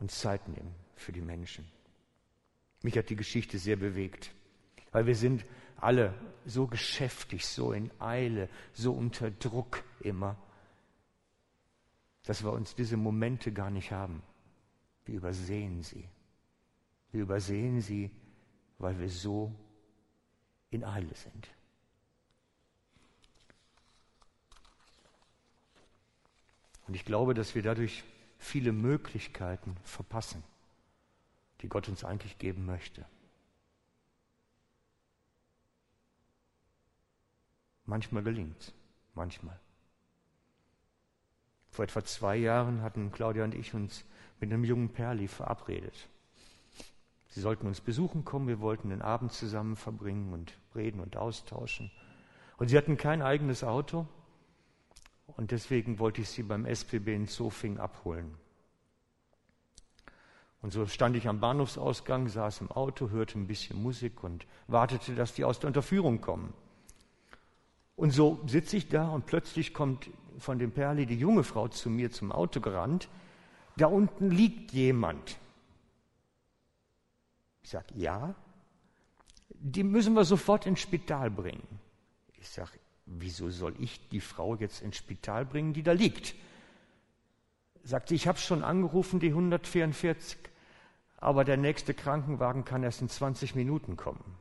Und 0.00 0.10
Zeit 0.10 0.48
nehmen 0.48 0.74
für 0.96 1.12
die 1.12 1.20
Menschen. 1.20 1.66
Mich 2.82 2.96
hat 2.96 3.10
die 3.10 3.16
Geschichte 3.16 3.58
sehr 3.58 3.76
bewegt 3.76 4.34
weil 4.94 5.06
wir 5.06 5.16
sind 5.16 5.44
alle 5.76 6.14
so 6.46 6.68
geschäftig, 6.68 7.46
so 7.46 7.72
in 7.72 7.90
Eile, 8.00 8.48
so 8.72 8.92
unter 8.92 9.32
Druck 9.32 9.82
immer, 9.98 10.36
dass 12.22 12.44
wir 12.44 12.52
uns 12.52 12.76
diese 12.76 12.96
Momente 12.96 13.50
gar 13.52 13.70
nicht 13.70 13.90
haben. 13.90 14.22
Wir 15.04 15.16
übersehen 15.16 15.82
sie. 15.82 16.08
Wir 17.10 17.22
übersehen 17.22 17.80
sie, 17.80 18.08
weil 18.78 18.96
wir 19.00 19.08
so 19.08 19.52
in 20.70 20.84
Eile 20.84 21.14
sind. 21.16 21.48
Und 26.86 26.94
ich 26.94 27.04
glaube, 27.04 27.34
dass 27.34 27.56
wir 27.56 27.62
dadurch 27.62 28.04
viele 28.38 28.70
Möglichkeiten 28.70 29.76
verpassen, 29.82 30.44
die 31.62 31.68
Gott 31.68 31.88
uns 31.88 32.04
eigentlich 32.04 32.38
geben 32.38 32.64
möchte. 32.64 33.04
Manchmal 37.86 38.22
gelingt 38.22 38.60
es, 38.60 38.72
manchmal. 39.14 39.58
Vor 41.70 41.84
etwa 41.84 42.04
zwei 42.04 42.36
Jahren 42.36 42.82
hatten 42.82 43.12
Claudia 43.12 43.44
und 43.44 43.54
ich 43.54 43.74
uns 43.74 44.04
mit 44.40 44.52
einem 44.52 44.64
jungen 44.64 44.90
Perli 44.90 45.28
verabredet. 45.28 46.08
Sie 47.28 47.40
sollten 47.40 47.66
uns 47.66 47.80
besuchen 47.80 48.24
kommen, 48.24 48.46
wir 48.46 48.60
wollten 48.60 48.90
den 48.90 49.02
Abend 49.02 49.32
zusammen 49.32 49.74
verbringen 49.74 50.32
und 50.32 50.56
reden 50.74 51.00
und 51.00 51.16
austauschen. 51.16 51.90
Und 52.58 52.68
sie 52.68 52.78
hatten 52.78 52.96
kein 52.96 53.22
eigenes 53.22 53.64
Auto 53.64 54.06
und 55.26 55.50
deswegen 55.50 55.98
wollte 55.98 56.20
ich 56.20 56.28
sie 56.28 56.44
beim 56.44 56.64
SPB 56.64 57.14
in 57.14 57.26
Zofing 57.26 57.78
abholen. 57.78 58.36
Und 60.62 60.72
so 60.72 60.86
stand 60.86 61.16
ich 61.16 61.28
am 61.28 61.40
Bahnhofsausgang, 61.40 62.28
saß 62.28 62.62
im 62.62 62.70
Auto, 62.70 63.10
hörte 63.10 63.38
ein 63.38 63.46
bisschen 63.46 63.82
Musik 63.82 64.22
und 64.24 64.46
wartete, 64.66 65.14
dass 65.14 65.34
die 65.34 65.44
aus 65.44 65.58
der 65.58 65.66
Unterführung 65.66 66.20
kommen. 66.20 66.54
Und 67.96 68.10
so 68.10 68.40
sitze 68.46 68.76
ich 68.76 68.88
da 68.88 69.08
und 69.08 69.26
plötzlich 69.26 69.72
kommt 69.72 70.10
von 70.38 70.58
dem 70.58 70.72
Perli 70.72 71.06
die 71.06 71.18
junge 71.18 71.44
Frau 71.44 71.68
zu 71.68 71.90
mir 71.90 72.10
zum 72.10 72.32
Auto 72.32 72.60
gerannt. 72.60 73.08
Da 73.76 73.86
unten 73.86 74.30
liegt 74.30 74.72
jemand. 74.72 75.38
Ich 77.62 77.70
sage, 77.70 77.86
ja, 77.94 78.34
die 79.48 79.82
müssen 79.82 80.14
wir 80.14 80.24
sofort 80.24 80.66
ins 80.66 80.80
Spital 80.80 81.30
bringen. 81.30 81.66
Ich 82.38 82.48
sage, 82.48 82.78
wieso 83.06 83.50
soll 83.50 83.74
ich 83.78 84.08
die 84.08 84.20
Frau 84.20 84.54
jetzt 84.56 84.82
ins 84.82 84.96
Spital 84.96 85.46
bringen, 85.46 85.72
die 85.72 85.82
da 85.82 85.92
liegt? 85.92 86.34
Sagt 87.82 88.08
sie, 88.08 88.14
ich 88.14 88.26
habe 88.26 88.38
schon 88.38 88.64
angerufen, 88.64 89.20
die 89.20 89.28
144, 89.28 90.38
aber 91.16 91.44
der 91.44 91.56
nächste 91.56 91.94
Krankenwagen 91.94 92.64
kann 92.64 92.82
erst 92.82 93.02
in 93.02 93.08
20 93.08 93.54
Minuten 93.54 93.96
kommen. 93.96 94.36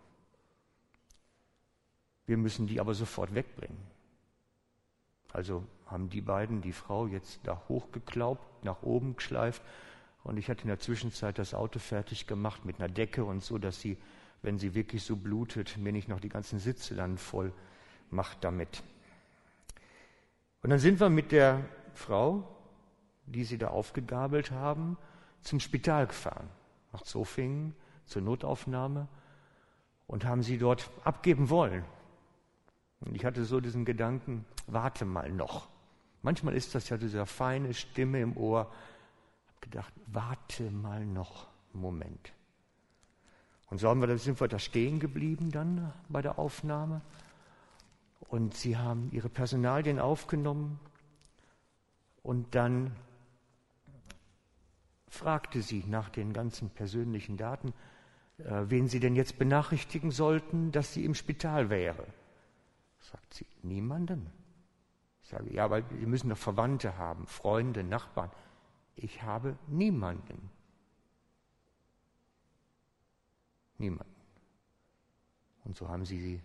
Wir 2.25 2.37
müssen 2.37 2.67
die 2.67 2.79
aber 2.79 2.93
sofort 2.93 3.35
wegbringen. 3.35 3.77
Also 5.31 5.63
haben 5.87 6.09
die 6.09 6.21
beiden 6.21 6.61
die 6.61 6.71
Frau 6.71 7.07
jetzt 7.07 7.41
da 7.43 7.61
hochgeklaubt, 7.67 8.63
nach 8.63 8.83
oben 8.83 9.15
geschleift 9.15 9.61
und 10.23 10.37
ich 10.37 10.49
hatte 10.49 10.61
in 10.61 10.69
der 10.69 10.79
Zwischenzeit 10.79 11.37
das 11.37 11.53
Auto 11.53 11.79
fertig 11.79 12.27
gemacht 12.27 12.65
mit 12.65 12.79
einer 12.79 12.87
Decke 12.87 13.25
und 13.25 13.43
so, 13.43 13.57
dass 13.57 13.81
sie, 13.81 13.97
wenn 14.41 14.57
sie 14.57 14.73
wirklich 14.73 15.03
so 15.03 15.15
blutet, 15.15 15.77
mir 15.77 15.91
nicht 15.91 16.07
noch 16.07 16.19
die 16.19 16.29
ganzen 16.29 16.59
Sitze 16.59 16.95
dann 16.95 17.17
voll 17.17 17.51
macht 18.09 18.43
damit. 18.43 18.83
Und 20.61 20.69
dann 20.69 20.79
sind 20.79 20.99
wir 21.01 21.09
mit 21.09 21.33
der 21.33 21.65
Frau, 21.93 22.47
die 23.25 23.43
sie 23.43 23.57
da 23.57 23.67
aufgegabelt 23.67 24.51
haben, 24.51 24.97
zum 25.41 25.59
Spital 25.59 26.07
gefahren, 26.07 26.49
nach 26.93 27.01
Zofingen, 27.01 27.75
zur 28.05 28.21
Notaufnahme 28.21 29.07
und 30.07 30.25
haben 30.25 30.41
sie 30.41 30.57
dort 30.57 30.89
abgeben 31.03 31.49
wollen. 31.49 31.83
Und 33.05 33.15
ich 33.15 33.25
hatte 33.25 33.45
so 33.45 33.59
diesen 33.59 33.85
Gedanken, 33.85 34.45
warte 34.67 35.05
mal 35.05 35.31
noch. 35.31 35.69
Manchmal 36.21 36.55
ist 36.55 36.73
das 36.73 36.89
ja 36.89 36.97
diese 36.97 37.25
feine 37.25 37.73
Stimme 37.73 38.21
im 38.21 38.37
Ohr, 38.37 38.71
gedacht, 39.61 39.93
warte 40.07 40.69
mal 40.71 41.05
noch 41.05 41.47
einen 41.73 41.81
Moment. 41.81 42.33
Und 43.69 43.79
so 43.79 43.89
haben 43.89 44.01
wir, 44.01 44.17
sind 44.17 44.39
wir 44.39 44.47
da 44.47 44.59
stehen 44.59 44.99
geblieben 44.99 45.51
dann 45.51 45.91
bei 46.07 46.21
der 46.21 46.37
Aufnahme. 46.37 47.01
Und 48.29 48.55
sie 48.55 48.77
haben 48.77 49.09
ihre 49.11 49.29
Personalien 49.29 49.99
aufgenommen. 49.99 50.79
Und 52.21 52.55
dann 52.55 52.95
fragte 55.07 55.61
sie 55.61 55.83
nach 55.87 56.09
den 56.09 56.33
ganzen 56.33 56.69
persönlichen 56.69 57.37
Daten, 57.37 57.73
äh, 58.37 58.63
wen 58.67 58.87
sie 58.87 58.99
denn 58.99 59.15
jetzt 59.15 59.37
benachrichtigen 59.37 60.11
sollten, 60.11 60.71
dass 60.71 60.93
sie 60.93 61.05
im 61.05 61.15
Spital 61.15 61.69
wäre. 61.69 62.05
Sagt 63.11 63.33
sie, 63.33 63.45
niemanden. 63.61 64.31
Ich 65.21 65.29
sage, 65.29 65.53
ja, 65.53 65.65
aber 65.65 65.83
Sie 65.83 66.05
müssen 66.05 66.29
doch 66.29 66.37
Verwandte 66.37 66.97
haben, 66.97 67.27
Freunde, 67.27 67.83
Nachbarn 67.83 68.31
ich 68.95 69.23
habe 69.23 69.57
niemanden. 69.67 70.49
Niemanden. 73.77 74.13
Und 75.63 75.75
so 75.75 75.87
haben 75.89 76.05
sie 76.05 76.19
sie 76.19 76.41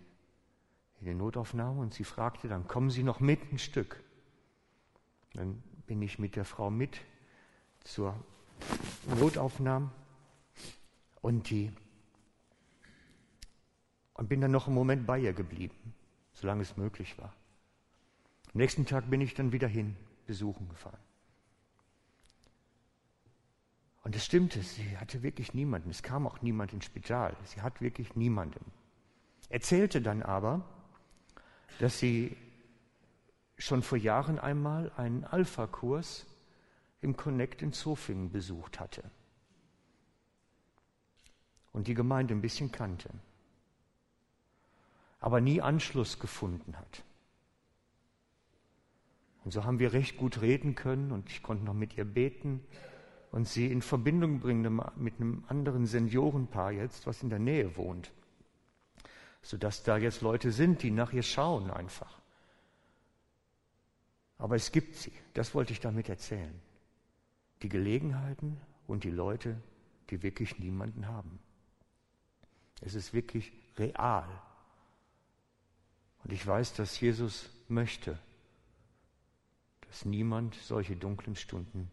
in 0.99 1.05
die 1.05 1.13
Notaufnahme 1.13 1.79
und 1.79 1.93
sie 1.93 2.03
fragte 2.03 2.47
dann, 2.47 2.67
kommen 2.67 2.89
Sie 2.89 3.03
noch 3.03 3.19
mit 3.19 3.39
ein 3.51 3.59
Stück? 3.59 4.03
Dann 5.33 5.61
bin 5.85 6.01
ich 6.01 6.19
mit 6.19 6.35
der 6.35 6.45
Frau 6.45 6.69
mit 6.69 6.99
zur 7.83 8.15
Notaufnahme 9.19 9.91
und 11.21 11.49
die 11.49 11.71
und 14.15 14.27
bin 14.27 14.41
dann 14.41 14.51
noch 14.51 14.67
einen 14.67 14.75
Moment 14.75 15.07
bei 15.07 15.19
ihr 15.19 15.31
geblieben, 15.31 15.93
solange 16.39 16.61
es 16.61 16.77
möglich 16.77 17.17
war. 17.17 17.33
Am 18.53 18.59
nächsten 18.59 18.85
Tag 18.85 19.09
bin 19.09 19.21
ich 19.21 19.33
dann 19.33 19.51
wieder 19.51 19.67
hin, 19.67 19.95
besuchen 20.25 20.69
gefahren. 20.69 20.99
Und 24.03 24.15
es 24.15 24.25
stimmte, 24.25 24.61
sie 24.61 24.97
hatte 24.97 25.21
wirklich 25.21 25.53
niemanden. 25.53 25.89
Es 25.89 26.01
kam 26.01 26.25
auch 26.25 26.41
niemand 26.41 26.73
ins 26.73 26.85
Spital. 26.85 27.35
Sie 27.43 27.61
hat 27.61 27.81
wirklich 27.81 28.15
niemanden. 28.15 28.71
Erzählte 29.49 30.01
dann 30.01 30.23
aber, 30.23 30.65
dass 31.79 31.99
sie 31.99 32.35
schon 33.57 33.83
vor 33.83 33.97
Jahren 33.97 34.39
einmal 34.39 34.91
einen 34.95 35.25
Alpha-Kurs 35.25 36.25
im 37.01 37.17
Connect 37.17 37.61
in 37.61 37.73
Zofingen 37.73 38.31
besucht 38.31 38.79
hatte 38.79 39.03
und 41.71 41.87
die 41.87 41.93
Gemeinde 41.93 42.33
ein 42.33 42.41
bisschen 42.41 42.71
kannte, 42.71 43.09
aber 45.19 45.41
nie 45.41 45.61
Anschluss 45.61 46.19
gefunden 46.19 46.77
hat. 46.77 47.03
Und 49.43 49.51
so 49.51 49.63
haben 49.63 49.79
wir 49.79 49.93
recht 49.93 50.17
gut 50.17 50.41
reden 50.41 50.75
können 50.75 51.11
und 51.11 51.29
ich 51.29 51.41
konnte 51.41 51.63
noch 51.63 51.73
mit 51.73 51.97
ihr 51.97 52.05
beten 52.05 52.63
und 53.31 53.47
sie 53.47 53.71
in 53.71 53.81
Verbindung 53.81 54.39
bringen 54.39 54.81
mit 54.95 55.15
einem 55.15 55.43
anderen 55.47 55.85
Seniorenpaar 55.85 56.71
jetzt, 56.71 57.07
was 57.07 57.23
in 57.23 57.29
der 57.29 57.39
Nähe 57.39 57.77
wohnt, 57.77 58.11
sodass 59.41 59.83
da 59.83 59.97
jetzt 59.97 60.21
Leute 60.21 60.51
sind, 60.51 60.83
die 60.83 60.91
nach 60.91 61.13
ihr 61.13 61.23
schauen 61.23 61.71
einfach. 61.71 62.19
Aber 64.37 64.55
es 64.55 64.71
gibt 64.71 64.95
sie, 64.95 65.11
das 65.33 65.53
wollte 65.53 65.73
ich 65.73 65.79
damit 65.79 66.09
erzählen. 66.09 66.59
Die 67.61 67.69
Gelegenheiten 67.69 68.59
und 68.87 69.03
die 69.03 69.11
Leute, 69.11 69.61
die 70.09 70.23
wirklich 70.23 70.59
niemanden 70.59 71.07
haben. 71.07 71.39
Es 72.81 72.95
ist 72.95 73.13
wirklich 73.13 73.51
real. 73.77 74.27
Und 76.23 76.33
ich 76.33 76.45
weiß, 76.45 76.73
dass 76.73 76.99
Jesus 76.99 77.49
möchte, 77.67 78.19
dass 79.87 80.05
niemand 80.05 80.55
solche 80.55 80.95
dunklen 80.95 81.35
Stunden 81.35 81.91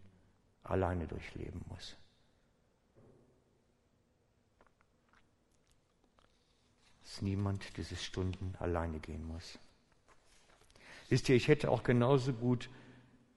alleine 0.63 1.07
durchleben 1.07 1.65
muss. 1.69 1.97
Dass 7.03 7.23
niemand 7.23 7.77
diese 7.77 7.97
Stunden 7.97 8.55
alleine 8.59 8.99
gehen 8.99 9.27
muss. 9.27 9.59
Wisst 11.09 11.29
ihr, 11.29 11.37
ich 11.37 11.49
hätte 11.49 11.71
auch 11.71 11.85
genauso 11.85 12.33
gut 12.33 12.69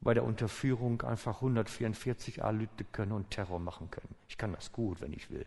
bei 0.02 0.14
der 0.14 0.24
Unterführung 0.24 1.02
einfach 1.02 1.36
144 1.36 2.44
A 2.44 2.50
lüten 2.52 2.92
können 2.92 3.12
und 3.12 3.30
Terror 3.30 3.60
machen 3.60 3.92
können. 3.92 4.16
Ich 4.28 4.38
kann 4.38 4.54
das 4.54 4.72
gut, 4.72 5.02
wenn 5.02 5.14
ich 5.14 5.30
will. 5.30 5.46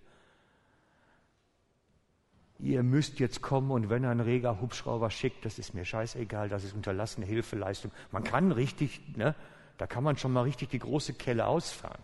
Ihr 2.62 2.84
müsst 2.84 3.18
jetzt 3.18 3.42
kommen 3.42 3.72
und 3.72 3.90
wenn 3.90 4.04
ein 4.04 4.20
reger 4.20 4.60
Hubschrauber 4.60 5.10
schickt, 5.10 5.44
das 5.44 5.58
ist 5.58 5.74
mir 5.74 5.84
scheißegal, 5.84 6.48
das 6.48 6.62
ist 6.62 6.74
unterlassene 6.74 7.26
Hilfeleistung. 7.26 7.90
Man 8.12 8.22
kann 8.22 8.52
richtig, 8.52 9.00
ne, 9.16 9.34
da 9.78 9.88
kann 9.88 10.04
man 10.04 10.16
schon 10.16 10.32
mal 10.32 10.42
richtig 10.42 10.70
die 10.70 10.78
große 10.78 11.14
Kelle 11.14 11.46
ausfahren. 11.46 12.00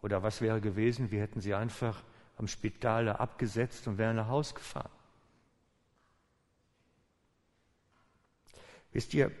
Oder 0.00 0.22
was 0.22 0.40
wäre 0.40 0.60
gewesen, 0.60 1.10
wir 1.10 1.20
hätten 1.20 1.40
sie 1.40 1.54
einfach 1.54 2.04
am 2.36 2.46
Spital 2.46 3.08
abgesetzt 3.08 3.88
und 3.88 3.98
wären 3.98 4.14
nach 4.14 4.28
Hause 4.28 4.54
gefahren. 4.54 4.90
Wisst 8.92 9.12
ihr, 9.12 9.32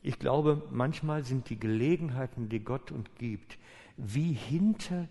ich 0.00 0.18
glaube, 0.18 0.66
manchmal 0.70 1.24
sind 1.24 1.50
die 1.50 1.60
Gelegenheiten, 1.60 2.48
die 2.48 2.60
Gott 2.60 2.90
uns 2.90 3.10
gibt, 3.18 3.58
wie 3.98 4.32
hinter 4.32 5.08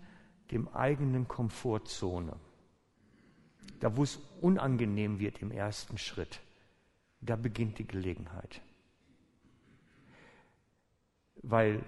dem 0.52 0.68
eigenen 0.68 1.26
Komfortzone. 1.26 2.36
Da, 3.80 3.96
wo 3.96 4.02
es 4.02 4.20
unangenehm 4.40 5.18
wird 5.18 5.40
im 5.42 5.50
ersten 5.50 5.98
Schritt, 5.98 6.40
da 7.20 7.36
beginnt 7.36 7.78
die 7.78 7.86
Gelegenheit. 7.86 8.60
Weil 11.42 11.84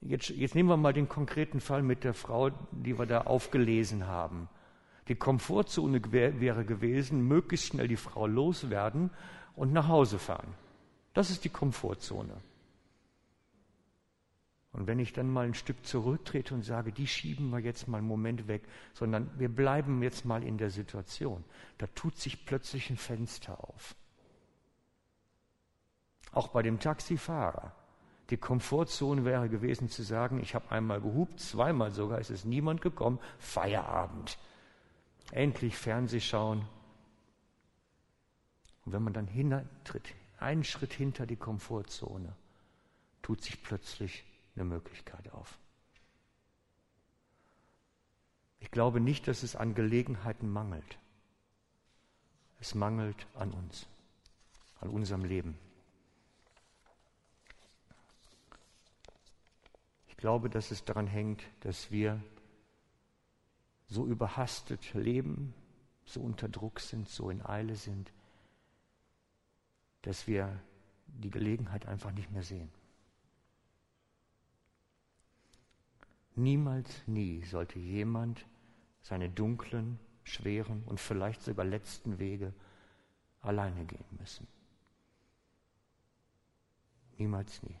jetzt, 0.00 0.28
jetzt 0.28 0.54
nehmen 0.54 0.68
wir 0.68 0.76
mal 0.76 0.92
den 0.92 1.08
konkreten 1.08 1.60
Fall 1.60 1.82
mit 1.82 2.04
der 2.04 2.14
Frau, 2.14 2.50
die 2.70 2.98
wir 2.98 3.06
da 3.06 3.22
aufgelesen 3.22 4.06
haben. 4.06 4.48
Die 5.08 5.16
Komfortzone 5.16 6.02
wäre 6.12 6.64
gewesen, 6.64 7.26
möglichst 7.26 7.68
schnell 7.68 7.88
die 7.88 7.96
Frau 7.96 8.26
loswerden 8.26 9.10
und 9.56 9.72
nach 9.72 9.88
Hause 9.88 10.18
fahren. 10.18 10.54
Das 11.14 11.30
ist 11.30 11.44
die 11.44 11.48
Komfortzone. 11.48 12.34
Und 14.78 14.86
wenn 14.86 15.00
ich 15.00 15.12
dann 15.12 15.28
mal 15.28 15.44
ein 15.44 15.54
Stück 15.54 15.84
zurücktrete 15.84 16.54
und 16.54 16.62
sage, 16.62 16.92
die 16.92 17.08
schieben 17.08 17.50
wir 17.50 17.58
jetzt 17.58 17.88
mal 17.88 17.98
einen 17.98 18.06
Moment 18.06 18.46
weg, 18.46 18.62
sondern 18.94 19.28
wir 19.36 19.48
bleiben 19.48 20.04
jetzt 20.04 20.24
mal 20.24 20.44
in 20.44 20.56
der 20.56 20.70
Situation, 20.70 21.42
da 21.78 21.88
tut 21.96 22.16
sich 22.16 22.46
plötzlich 22.46 22.88
ein 22.88 22.96
Fenster 22.96 23.58
auf. 23.58 23.96
Auch 26.30 26.46
bei 26.48 26.62
dem 26.62 26.78
Taxifahrer. 26.78 27.74
Die 28.30 28.36
Komfortzone 28.36 29.24
wäre 29.24 29.48
gewesen 29.48 29.88
zu 29.88 30.04
sagen, 30.04 30.38
ich 30.40 30.54
habe 30.54 30.70
einmal 30.70 31.00
gehupt, 31.00 31.40
zweimal 31.40 31.90
sogar, 31.90 32.20
ist 32.20 32.30
es 32.30 32.44
niemand 32.44 32.80
gekommen, 32.80 33.18
Feierabend. 33.40 34.38
Endlich 35.32 35.76
Fernseh 35.76 36.20
schauen. 36.20 36.68
Und 38.84 38.92
wenn 38.92 39.02
man 39.02 39.12
dann 39.12 39.26
hintritt, 39.26 40.14
einen 40.38 40.62
Schritt 40.62 40.92
hinter 40.92 41.26
die 41.26 41.34
Komfortzone, 41.34 42.32
tut 43.22 43.42
sich 43.42 43.60
plötzlich 43.60 44.24
eine 44.58 44.68
Möglichkeit 44.68 45.32
auf. 45.32 45.58
Ich 48.60 48.70
glaube 48.70 49.00
nicht, 49.00 49.28
dass 49.28 49.42
es 49.42 49.54
an 49.54 49.74
Gelegenheiten 49.74 50.50
mangelt. 50.50 50.98
Es 52.60 52.74
mangelt 52.74 53.26
an 53.34 53.52
uns, 53.52 53.86
an 54.80 54.88
unserem 54.88 55.24
Leben. 55.24 55.56
Ich 60.08 60.16
glaube, 60.16 60.50
dass 60.50 60.72
es 60.72 60.84
daran 60.84 61.06
hängt, 61.06 61.44
dass 61.60 61.92
wir 61.92 62.20
so 63.86 64.04
überhastet 64.06 64.92
leben, 64.92 65.54
so 66.04 66.20
unter 66.20 66.48
Druck 66.48 66.80
sind, 66.80 67.08
so 67.08 67.30
in 67.30 67.46
Eile 67.46 67.76
sind, 67.76 68.12
dass 70.02 70.26
wir 70.26 70.60
die 71.06 71.30
Gelegenheit 71.30 71.86
einfach 71.86 72.10
nicht 72.10 72.30
mehr 72.32 72.42
sehen. 72.42 72.70
Niemals, 76.38 77.02
nie 77.08 77.42
sollte 77.44 77.80
jemand 77.80 78.46
seine 79.02 79.28
dunklen, 79.28 79.98
schweren 80.22 80.84
und 80.86 81.00
vielleicht 81.00 81.42
sogar 81.42 81.64
letzten 81.64 82.20
Wege 82.20 82.52
alleine 83.40 83.84
gehen 83.84 84.04
müssen. 84.20 84.46
Niemals, 87.16 87.60
nie. 87.64 87.74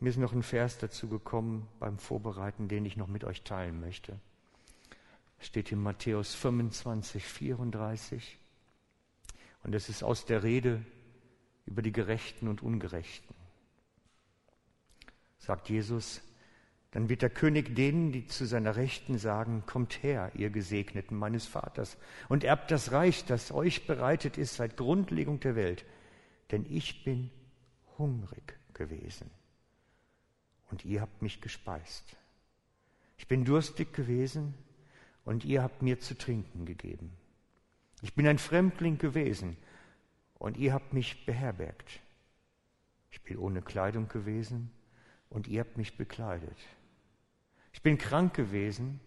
Mir 0.00 0.08
ist 0.08 0.16
noch 0.16 0.32
ein 0.32 0.42
Vers 0.42 0.78
dazu 0.78 1.06
gekommen 1.08 1.68
beim 1.78 1.98
Vorbereiten, 1.98 2.66
den 2.66 2.86
ich 2.86 2.96
noch 2.96 3.08
mit 3.08 3.24
euch 3.24 3.42
teilen 3.42 3.78
möchte. 3.78 4.18
Steht 5.38 5.72
in 5.72 5.82
Matthäus 5.82 6.34
25, 6.34 7.22
34. 7.26 8.38
Und 9.64 9.74
es 9.74 9.90
ist 9.90 10.02
aus 10.02 10.24
der 10.24 10.42
Rede 10.42 10.82
über 11.66 11.82
die 11.82 11.92
Gerechten 11.92 12.48
und 12.48 12.62
Ungerechten. 12.62 13.34
Sagt 15.38 15.68
Jesus, 15.68 16.22
dann 16.92 17.08
wird 17.08 17.22
der 17.22 17.30
König 17.30 17.74
denen, 17.74 18.12
die 18.12 18.26
zu 18.26 18.46
seiner 18.46 18.76
Rechten 18.76 19.18
sagen, 19.18 19.64
kommt 19.66 20.02
her, 20.02 20.30
ihr 20.34 20.50
Gesegneten 20.50 21.16
meines 21.16 21.46
Vaters, 21.46 21.98
und 22.28 22.44
erbt 22.44 22.70
das 22.70 22.92
Reich, 22.92 23.24
das 23.24 23.52
euch 23.52 23.86
bereitet 23.86 24.38
ist 24.38 24.56
seit 24.56 24.76
Grundlegung 24.76 25.40
der 25.40 25.56
Welt. 25.56 25.84
Denn 26.50 26.64
ich 26.68 27.04
bin 27.04 27.30
hungrig 27.98 28.58
gewesen 28.72 29.30
und 30.70 30.84
ihr 30.84 31.00
habt 31.00 31.22
mich 31.22 31.40
gespeist. 31.40 32.16
Ich 33.18 33.26
bin 33.26 33.44
durstig 33.44 33.92
gewesen 33.92 34.54
und 35.24 35.44
ihr 35.44 35.62
habt 35.62 35.82
mir 35.82 36.00
zu 36.00 36.16
trinken 36.16 36.66
gegeben. 36.66 37.12
Ich 38.02 38.14
bin 38.14 38.26
ein 38.26 38.38
Fremdling 38.38 38.98
gewesen 38.98 39.56
und 40.38 40.56
ihr 40.56 40.72
habt 40.72 40.92
mich 40.92 41.24
beherbergt. 41.24 42.00
Ich 43.10 43.22
bin 43.22 43.38
ohne 43.38 43.62
Kleidung 43.62 44.08
gewesen 44.08 44.70
und 45.30 45.48
ihr 45.48 45.60
habt 45.60 45.76
mich 45.78 45.96
bekleidet. 45.96 46.58
Ich 47.86 47.88
bin 47.88 47.98
krank 47.98 48.34
gewesen 48.34 48.98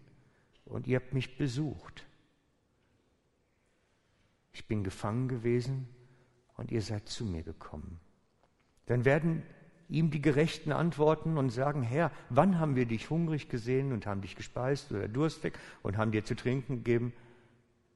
und 0.64 0.86
ihr 0.86 0.96
habt 0.96 1.12
mich 1.12 1.36
besucht. 1.36 2.06
Ich 4.54 4.66
bin 4.66 4.84
gefangen 4.84 5.28
gewesen 5.28 5.86
und 6.56 6.72
ihr 6.72 6.80
seid 6.80 7.06
zu 7.06 7.26
mir 7.26 7.42
gekommen. 7.42 8.00
Dann 8.86 9.04
werden 9.04 9.42
ihm 9.90 10.10
die 10.10 10.22
Gerechten 10.22 10.72
antworten 10.72 11.36
und 11.36 11.50
sagen, 11.50 11.82
Herr, 11.82 12.10
wann 12.30 12.58
haben 12.58 12.74
wir 12.74 12.86
dich 12.86 13.10
hungrig 13.10 13.50
gesehen 13.50 13.92
und 13.92 14.06
haben 14.06 14.22
dich 14.22 14.34
gespeist 14.34 14.90
oder 14.90 15.08
durstig 15.08 15.58
und 15.82 15.98
haben 15.98 16.10
dir 16.10 16.24
zu 16.24 16.34
trinken 16.34 16.76
gegeben? 16.76 17.12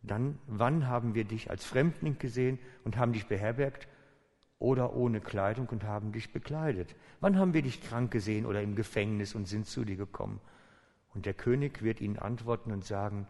Dann, 0.03 0.39
wann 0.49 0.87
haben 0.87 1.15
wir 1.15 1.25
dich 1.25 1.49
als 1.49 1.65
Fremdling 1.65 2.19
gesehen 2.19 2.59
und 2.85 2.99
haben 2.99 3.15
dich 3.15 3.27
beherbergt 3.27 3.89
oder 4.59 4.95
ohne 4.95 5.23
Kleidung 5.23 5.67
und 5.69 5.85
haben 5.85 6.13
dich 6.13 6.31
bekleidet? 6.31 6.95
Wann 7.21 7.39
haben 7.39 7.55
wir 7.55 7.63
dich 7.63 7.83
krank 7.83 8.11
gesehen 8.11 8.45
oder 8.45 8.61
im 8.61 8.77
Gefängnis 8.77 9.35
und 9.35 9.49
sind 9.49 9.67
zu 9.67 9.87
dir 9.87 9.97
gekommen? 9.97 10.43
Und 11.15 11.27
der 11.27 11.35
König 11.35 11.83
wird 11.83 12.01
ihnen 12.01 12.19
antworten 12.19 12.73
und 12.73 12.85
sagen, 12.85 13.27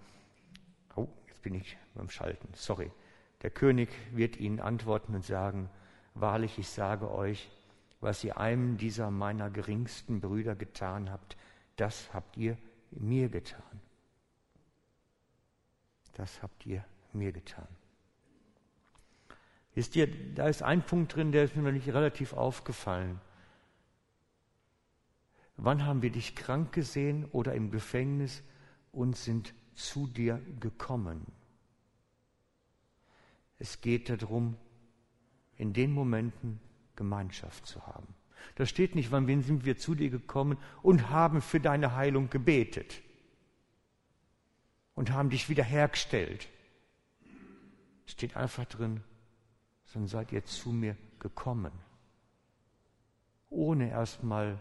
oh, 0.97 1.09
jetzt 1.29 1.43
bin 1.43 1.55
ich 1.55 1.77
beim 1.95 2.09
Schalten, 2.09 2.49
sorry. 2.55 2.91
Der 3.43 3.51
König 3.51 3.91
wird 4.13 4.39
ihnen 4.39 4.59
antworten 4.61 5.15
und 5.15 5.25
sagen, 5.25 5.69
wahrlich, 6.15 6.59
ich 6.59 6.69
sage 6.69 7.11
euch, 7.11 7.51
was 8.01 8.25
ihr 8.25 8.39
einem 8.39 8.79
dieser 8.79 9.11
meiner 9.11 9.51
geringsten 9.51 10.21
Brüder 10.21 10.55
getan 10.55 11.11
habt, 11.11 11.37
das 11.77 12.13
habt 12.15 12.37
ihr 12.37 12.57
mir 12.91 13.29
getan. 13.29 13.81
Das 16.15 16.43
habt 16.43 16.65
ihr 16.65 16.85
mir 17.13 17.33
getan. 17.33 17.67
Wisst 19.75 19.97
ihr, 19.97 20.07
da 20.35 20.49
ist 20.49 20.63
ein 20.63 20.83
Punkt 20.83 21.17
drin, 21.17 21.33
der 21.33 21.45
ist 21.45 21.57
mir 21.57 21.63
noch 21.63 21.73
nicht 21.73 21.89
relativ 21.89 22.33
aufgefallen. 22.33 23.21
Wann 25.57 25.85
haben 25.85 26.03
wir 26.03 26.11
dich 26.11 26.35
krank 26.35 26.73
gesehen 26.73 27.27
oder 27.27 27.55
im 27.55 27.71
Gefängnis 27.71 28.43
und 28.93 29.17
sind 29.17 29.55
zu 29.75 30.07
dir 30.07 30.41
gekommen? 30.61 31.27
Es 33.59 33.81
geht 33.81 34.11
darum, 34.11 34.57
in 35.57 35.73
den 35.73 35.93
Momenten 35.93 36.61
Gemeinschaft 36.97 37.67
zu 37.67 37.87
haben. 37.87 38.15
Da 38.57 38.67
steht 38.67 38.95
nicht, 38.95 39.11
wann 39.11 39.27
sind 39.43 39.65
wir 39.65 39.79
zu 39.79 39.95
dir 39.95 40.11
gekommen 40.11 40.59
und 40.83 41.11
haben 41.11 41.41
für 41.41 41.61
deine 41.61 41.95
Heilung 41.95 42.31
gebetet 42.31 43.01
und 44.95 45.11
haben 45.11 45.31
dich 45.31 45.49
wiederhergestellt. 45.49 46.49
Steht 48.07 48.37
einfach 48.37 48.67
drin, 48.67 49.03
sondern 49.87 50.09
seid 50.09 50.33
ihr 50.33 50.45
zu 50.45 50.71
mir 50.71 50.97
gekommen, 51.19 51.73
ohne 53.49 53.91
erstmal 53.91 54.59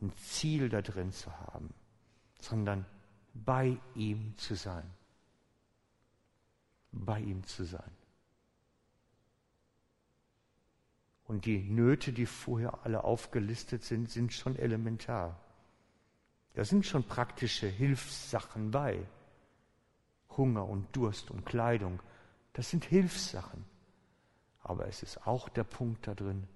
ein 0.00 0.12
Ziel 0.16 0.68
da 0.68 0.82
drin 0.82 1.12
zu 1.12 1.30
haben, 1.38 1.72
sondern 2.40 2.86
bei 3.34 3.78
ihm 3.94 4.36
zu 4.36 4.54
sein. 4.54 4.88
Bei 6.92 7.20
ihm 7.20 7.44
zu 7.44 7.64
sein. 7.64 7.92
Und 11.24 11.44
die 11.44 11.58
Nöte, 11.58 12.12
die 12.12 12.26
vorher 12.26 12.84
alle 12.84 13.04
aufgelistet 13.04 13.84
sind, 13.84 14.10
sind 14.10 14.32
schon 14.32 14.56
elementar. 14.56 15.38
Da 16.54 16.64
sind 16.64 16.84
schon 16.84 17.04
praktische 17.04 17.68
Hilfssachen 17.68 18.72
bei. 18.72 19.06
Hunger 20.36 20.66
und 20.68 20.94
Durst 20.96 21.30
und 21.30 21.44
Kleidung, 21.44 22.00
das 22.52 22.70
sind 22.70 22.84
Hilfssachen. 22.84 23.64
Aber 24.62 24.86
es 24.88 25.02
ist 25.02 25.26
auch 25.26 25.48
der 25.48 25.64
Punkt 25.64 26.06
da 26.06 26.14
drin, 26.14 26.46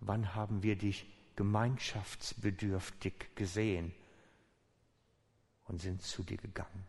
wann 0.00 0.34
haben 0.34 0.62
wir 0.62 0.76
dich 0.76 1.06
gemeinschaftsbedürftig 1.36 3.34
gesehen 3.34 3.92
und 5.64 5.80
sind 5.80 6.02
zu 6.02 6.22
dir 6.22 6.36
gegangen. 6.36 6.86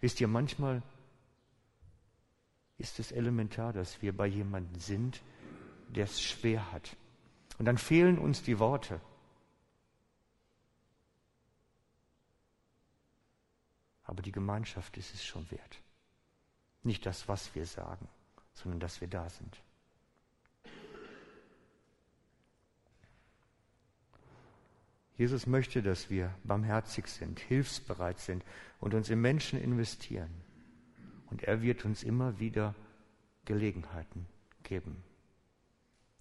Wisst 0.00 0.20
ihr, 0.20 0.28
manchmal 0.28 0.82
ist 2.78 2.98
es 2.98 3.12
elementar, 3.12 3.72
dass 3.72 4.02
wir 4.02 4.16
bei 4.16 4.26
jemandem 4.26 4.80
sind, 4.80 5.22
der 5.88 6.04
es 6.04 6.22
schwer 6.22 6.72
hat. 6.72 6.96
Und 7.58 7.66
dann 7.66 7.78
fehlen 7.78 8.18
uns 8.18 8.42
die 8.42 8.58
Worte. 8.58 9.00
Aber 14.04 14.22
die 14.22 14.32
Gemeinschaft 14.32 14.96
ist 14.96 15.14
es 15.14 15.24
schon 15.24 15.48
wert. 15.50 15.80
Nicht 16.82 17.06
das, 17.06 17.28
was 17.28 17.54
wir 17.54 17.66
sagen, 17.66 18.08
sondern 18.54 18.80
dass 18.80 19.00
wir 19.00 19.08
da 19.08 19.28
sind. 19.30 19.62
Jesus 25.22 25.46
möchte, 25.46 25.84
dass 25.84 26.10
wir 26.10 26.34
barmherzig 26.42 27.06
sind, 27.06 27.38
hilfsbereit 27.38 28.18
sind 28.18 28.44
und 28.80 28.92
uns 28.92 29.08
in 29.08 29.20
Menschen 29.20 29.62
investieren. 29.62 30.28
Und 31.30 31.44
er 31.44 31.62
wird 31.62 31.84
uns 31.84 32.02
immer 32.02 32.40
wieder 32.40 32.74
Gelegenheiten 33.44 34.26
geben, 34.64 35.00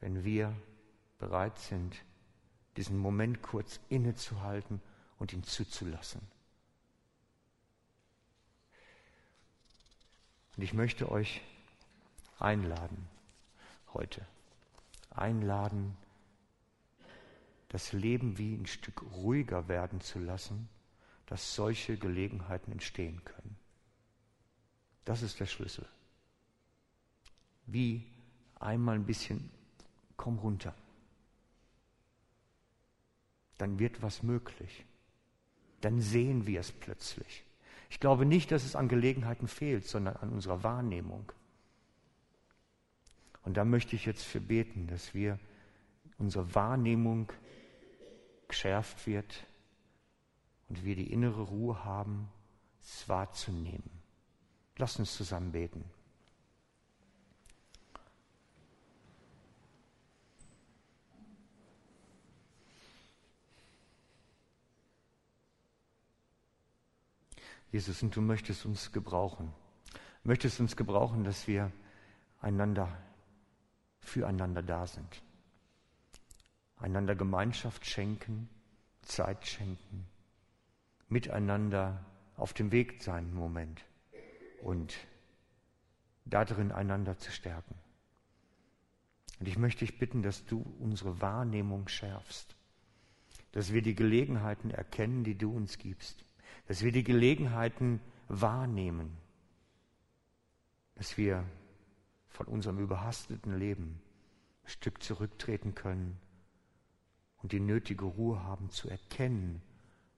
wenn 0.02 0.24
wir 0.24 0.56
bereit 1.18 1.58
sind, 1.58 1.96
diesen 2.78 2.96
Moment 2.96 3.42
kurz 3.42 3.80
innezuhalten 3.90 4.80
und 5.18 5.34
ihn 5.34 5.42
zuzulassen. 5.42 6.22
Und 10.58 10.62
ich 10.62 10.74
möchte 10.74 11.12
euch 11.12 11.42
einladen, 12.38 13.08
heute 13.96 14.24
einladen, 15.10 15.98
das 17.72 17.94
Leben 17.94 18.38
wie 18.38 18.54
ein 18.54 18.66
Stück 18.66 19.02
ruhiger 19.14 19.70
werden 19.70 20.02
zu 20.02 20.20
lassen, 20.20 20.68
dass 21.26 21.56
solche 21.56 21.96
Gelegenheiten 21.96 22.74
entstehen 22.74 23.24
können. 23.24 23.56
Das 25.06 25.22
ist 25.22 25.40
der 25.40 25.46
Schlüssel. 25.46 25.88
Wie 27.68 28.06
einmal 28.60 28.96
ein 28.96 29.06
bisschen, 29.06 29.50
komm 30.18 30.38
runter. 30.40 30.76
Dann 33.58 33.80
wird 33.80 34.02
was 34.02 34.22
möglich. 34.22 34.86
Dann 35.80 36.02
sehen 36.02 36.46
wir 36.46 36.60
es 36.60 36.74
plötzlich. 36.74 37.46
Ich 37.90 38.02
glaube 38.02 38.26
nicht, 38.26 38.52
dass 38.52 38.66
es 38.66 38.76
an 38.76 38.90
Gelegenheiten 38.90 39.48
fehlt, 39.48 39.86
sondern 39.86 40.18
an 40.18 40.34
unserer 40.34 40.62
Wahrnehmung. 40.64 41.32
Und 43.44 43.56
da 43.56 43.64
möchte 43.64 43.96
ich 43.96 44.06
jetzt 44.06 44.24
für 44.24 44.42
beten, 44.42 44.88
dass 44.88 45.14
wir 45.14 45.40
unsere 46.18 46.54
Wahrnehmung 46.54 47.32
geschärft 48.52 49.08
wird 49.08 49.48
und 50.68 50.84
wir 50.84 50.98
die 50.98 51.10
innere 51.10 51.42
Ruhe 51.42 51.86
haben, 51.86 52.30
es 52.82 53.08
wahrzunehmen. 53.08 53.90
Lass 54.76 55.00
uns 55.00 55.16
zusammen 55.16 55.54
beten. 55.54 55.86
Jesus, 67.72 68.04
und 68.04 68.14
du 68.14 68.20
möchtest 68.20 68.66
uns 68.66 68.92
gebrauchen. 68.92 69.54
Möchtest 70.26 70.60
uns 70.60 70.76
gebrauchen, 70.76 71.24
dass 71.24 71.48
wir 71.48 71.72
einander, 72.42 73.02
füreinander 74.02 74.62
da 74.62 74.86
sind. 74.86 75.24
Einander 76.82 77.16
Gemeinschaft 77.16 77.86
schenken, 77.86 78.50
Zeit 79.02 79.48
schenken, 79.48 80.08
miteinander 81.08 82.06
auf 82.38 82.54
dem 82.54 82.72
Weg 82.72 83.02
sein 83.04 83.30
im 83.30 83.36
Moment 83.36 83.86
und 84.62 84.96
darin 86.26 86.72
einander 86.72 87.18
zu 87.18 87.32
stärken. 87.32 87.76
Und 89.40 89.48
ich 89.48 89.58
möchte 89.58 89.86
dich 89.86 89.98
bitten, 89.98 90.22
dass 90.22 90.46
du 90.46 90.62
unsere 90.80 91.22
Wahrnehmung 91.22 91.88
schärfst, 91.88 92.56
dass 93.52 93.74
wir 93.74 93.82
die 93.82 93.96
Gelegenheiten 93.96 94.72
erkennen, 94.72 95.24
die 95.24 95.38
du 95.38 95.52
uns 95.56 95.78
gibst 95.78 96.26
dass 96.68 96.84
wir 96.84 96.92
die 96.92 97.04
Gelegenheiten 97.04 98.00
wahrnehmen, 98.28 99.18
dass 100.96 101.18
wir 101.18 101.44
von 102.30 102.48
unserem 102.48 102.80
überhasteten 102.80 103.58
Leben 103.58 104.02
ein 104.64 104.70
Stück 104.70 105.04
zurücktreten 105.04 105.76
können 105.76 106.18
und 107.42 107.52
die 107.52 107.60
nötige 107.60 108.06
Ruhe 108.06 108.44
haben 108.44 108.70
zu 108.70 108.90
erkennen, 108.90 109.62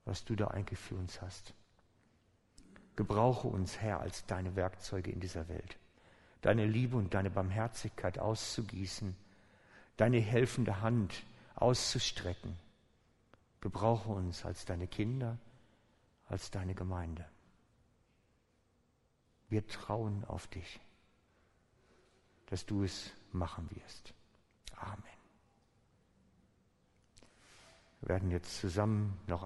was 0.06 0.26
du 0.26 0.36
da 0.36 0.48
eigentlich 0.48 0.80
für 0.80 0.96
uns 0.96 1.22
hast. 1.22 1.54
Gebrauche 2.96 3.48
uns, 3.48 3.80
Herr, 3.80 4.02
als 4.02 4.26
deine 4.26 4.56
Werkzeuge 4.56 5.12
in 5.12 5.20
dieser 5.20 5.48
Welt, 5.48 5.78
deine 6.42 6.66
Liebe 6.66 6.98
und 6.98 7.14
deine 7.14 7.32
Barmherzigkeit 7.32 8.20
auszugießen, 8.20 9.16
deine 9.98 10.20
helfende 10.20 10.82
Hand 10.82 11.24
auszustrecken. 11.56 12.58
Gebrauche 13.62 14.10
uns 14.12 14.46
als 14.46 14.66
deine 14.66 14.88
Kinder, 14.88 15.38
als 16.28 16.52
deine 16.52 16.76
Gemeinde. 16.76 17.26
Wir 19.50 19.66
trauen 19.68 20.26
auf 20.26 20.48
dich, 20.48 20.80
dass 22.48 22.66
du 22.66 22.84
es 22.84 23.12
machen 23.32 23.70
wirst. 23.72 24.14
Amen. 24.76 25.13
Werden 28.06 28.32
jetzt 28.32 28.60
zusammen 28.60 29.18
noch 29.28 29.42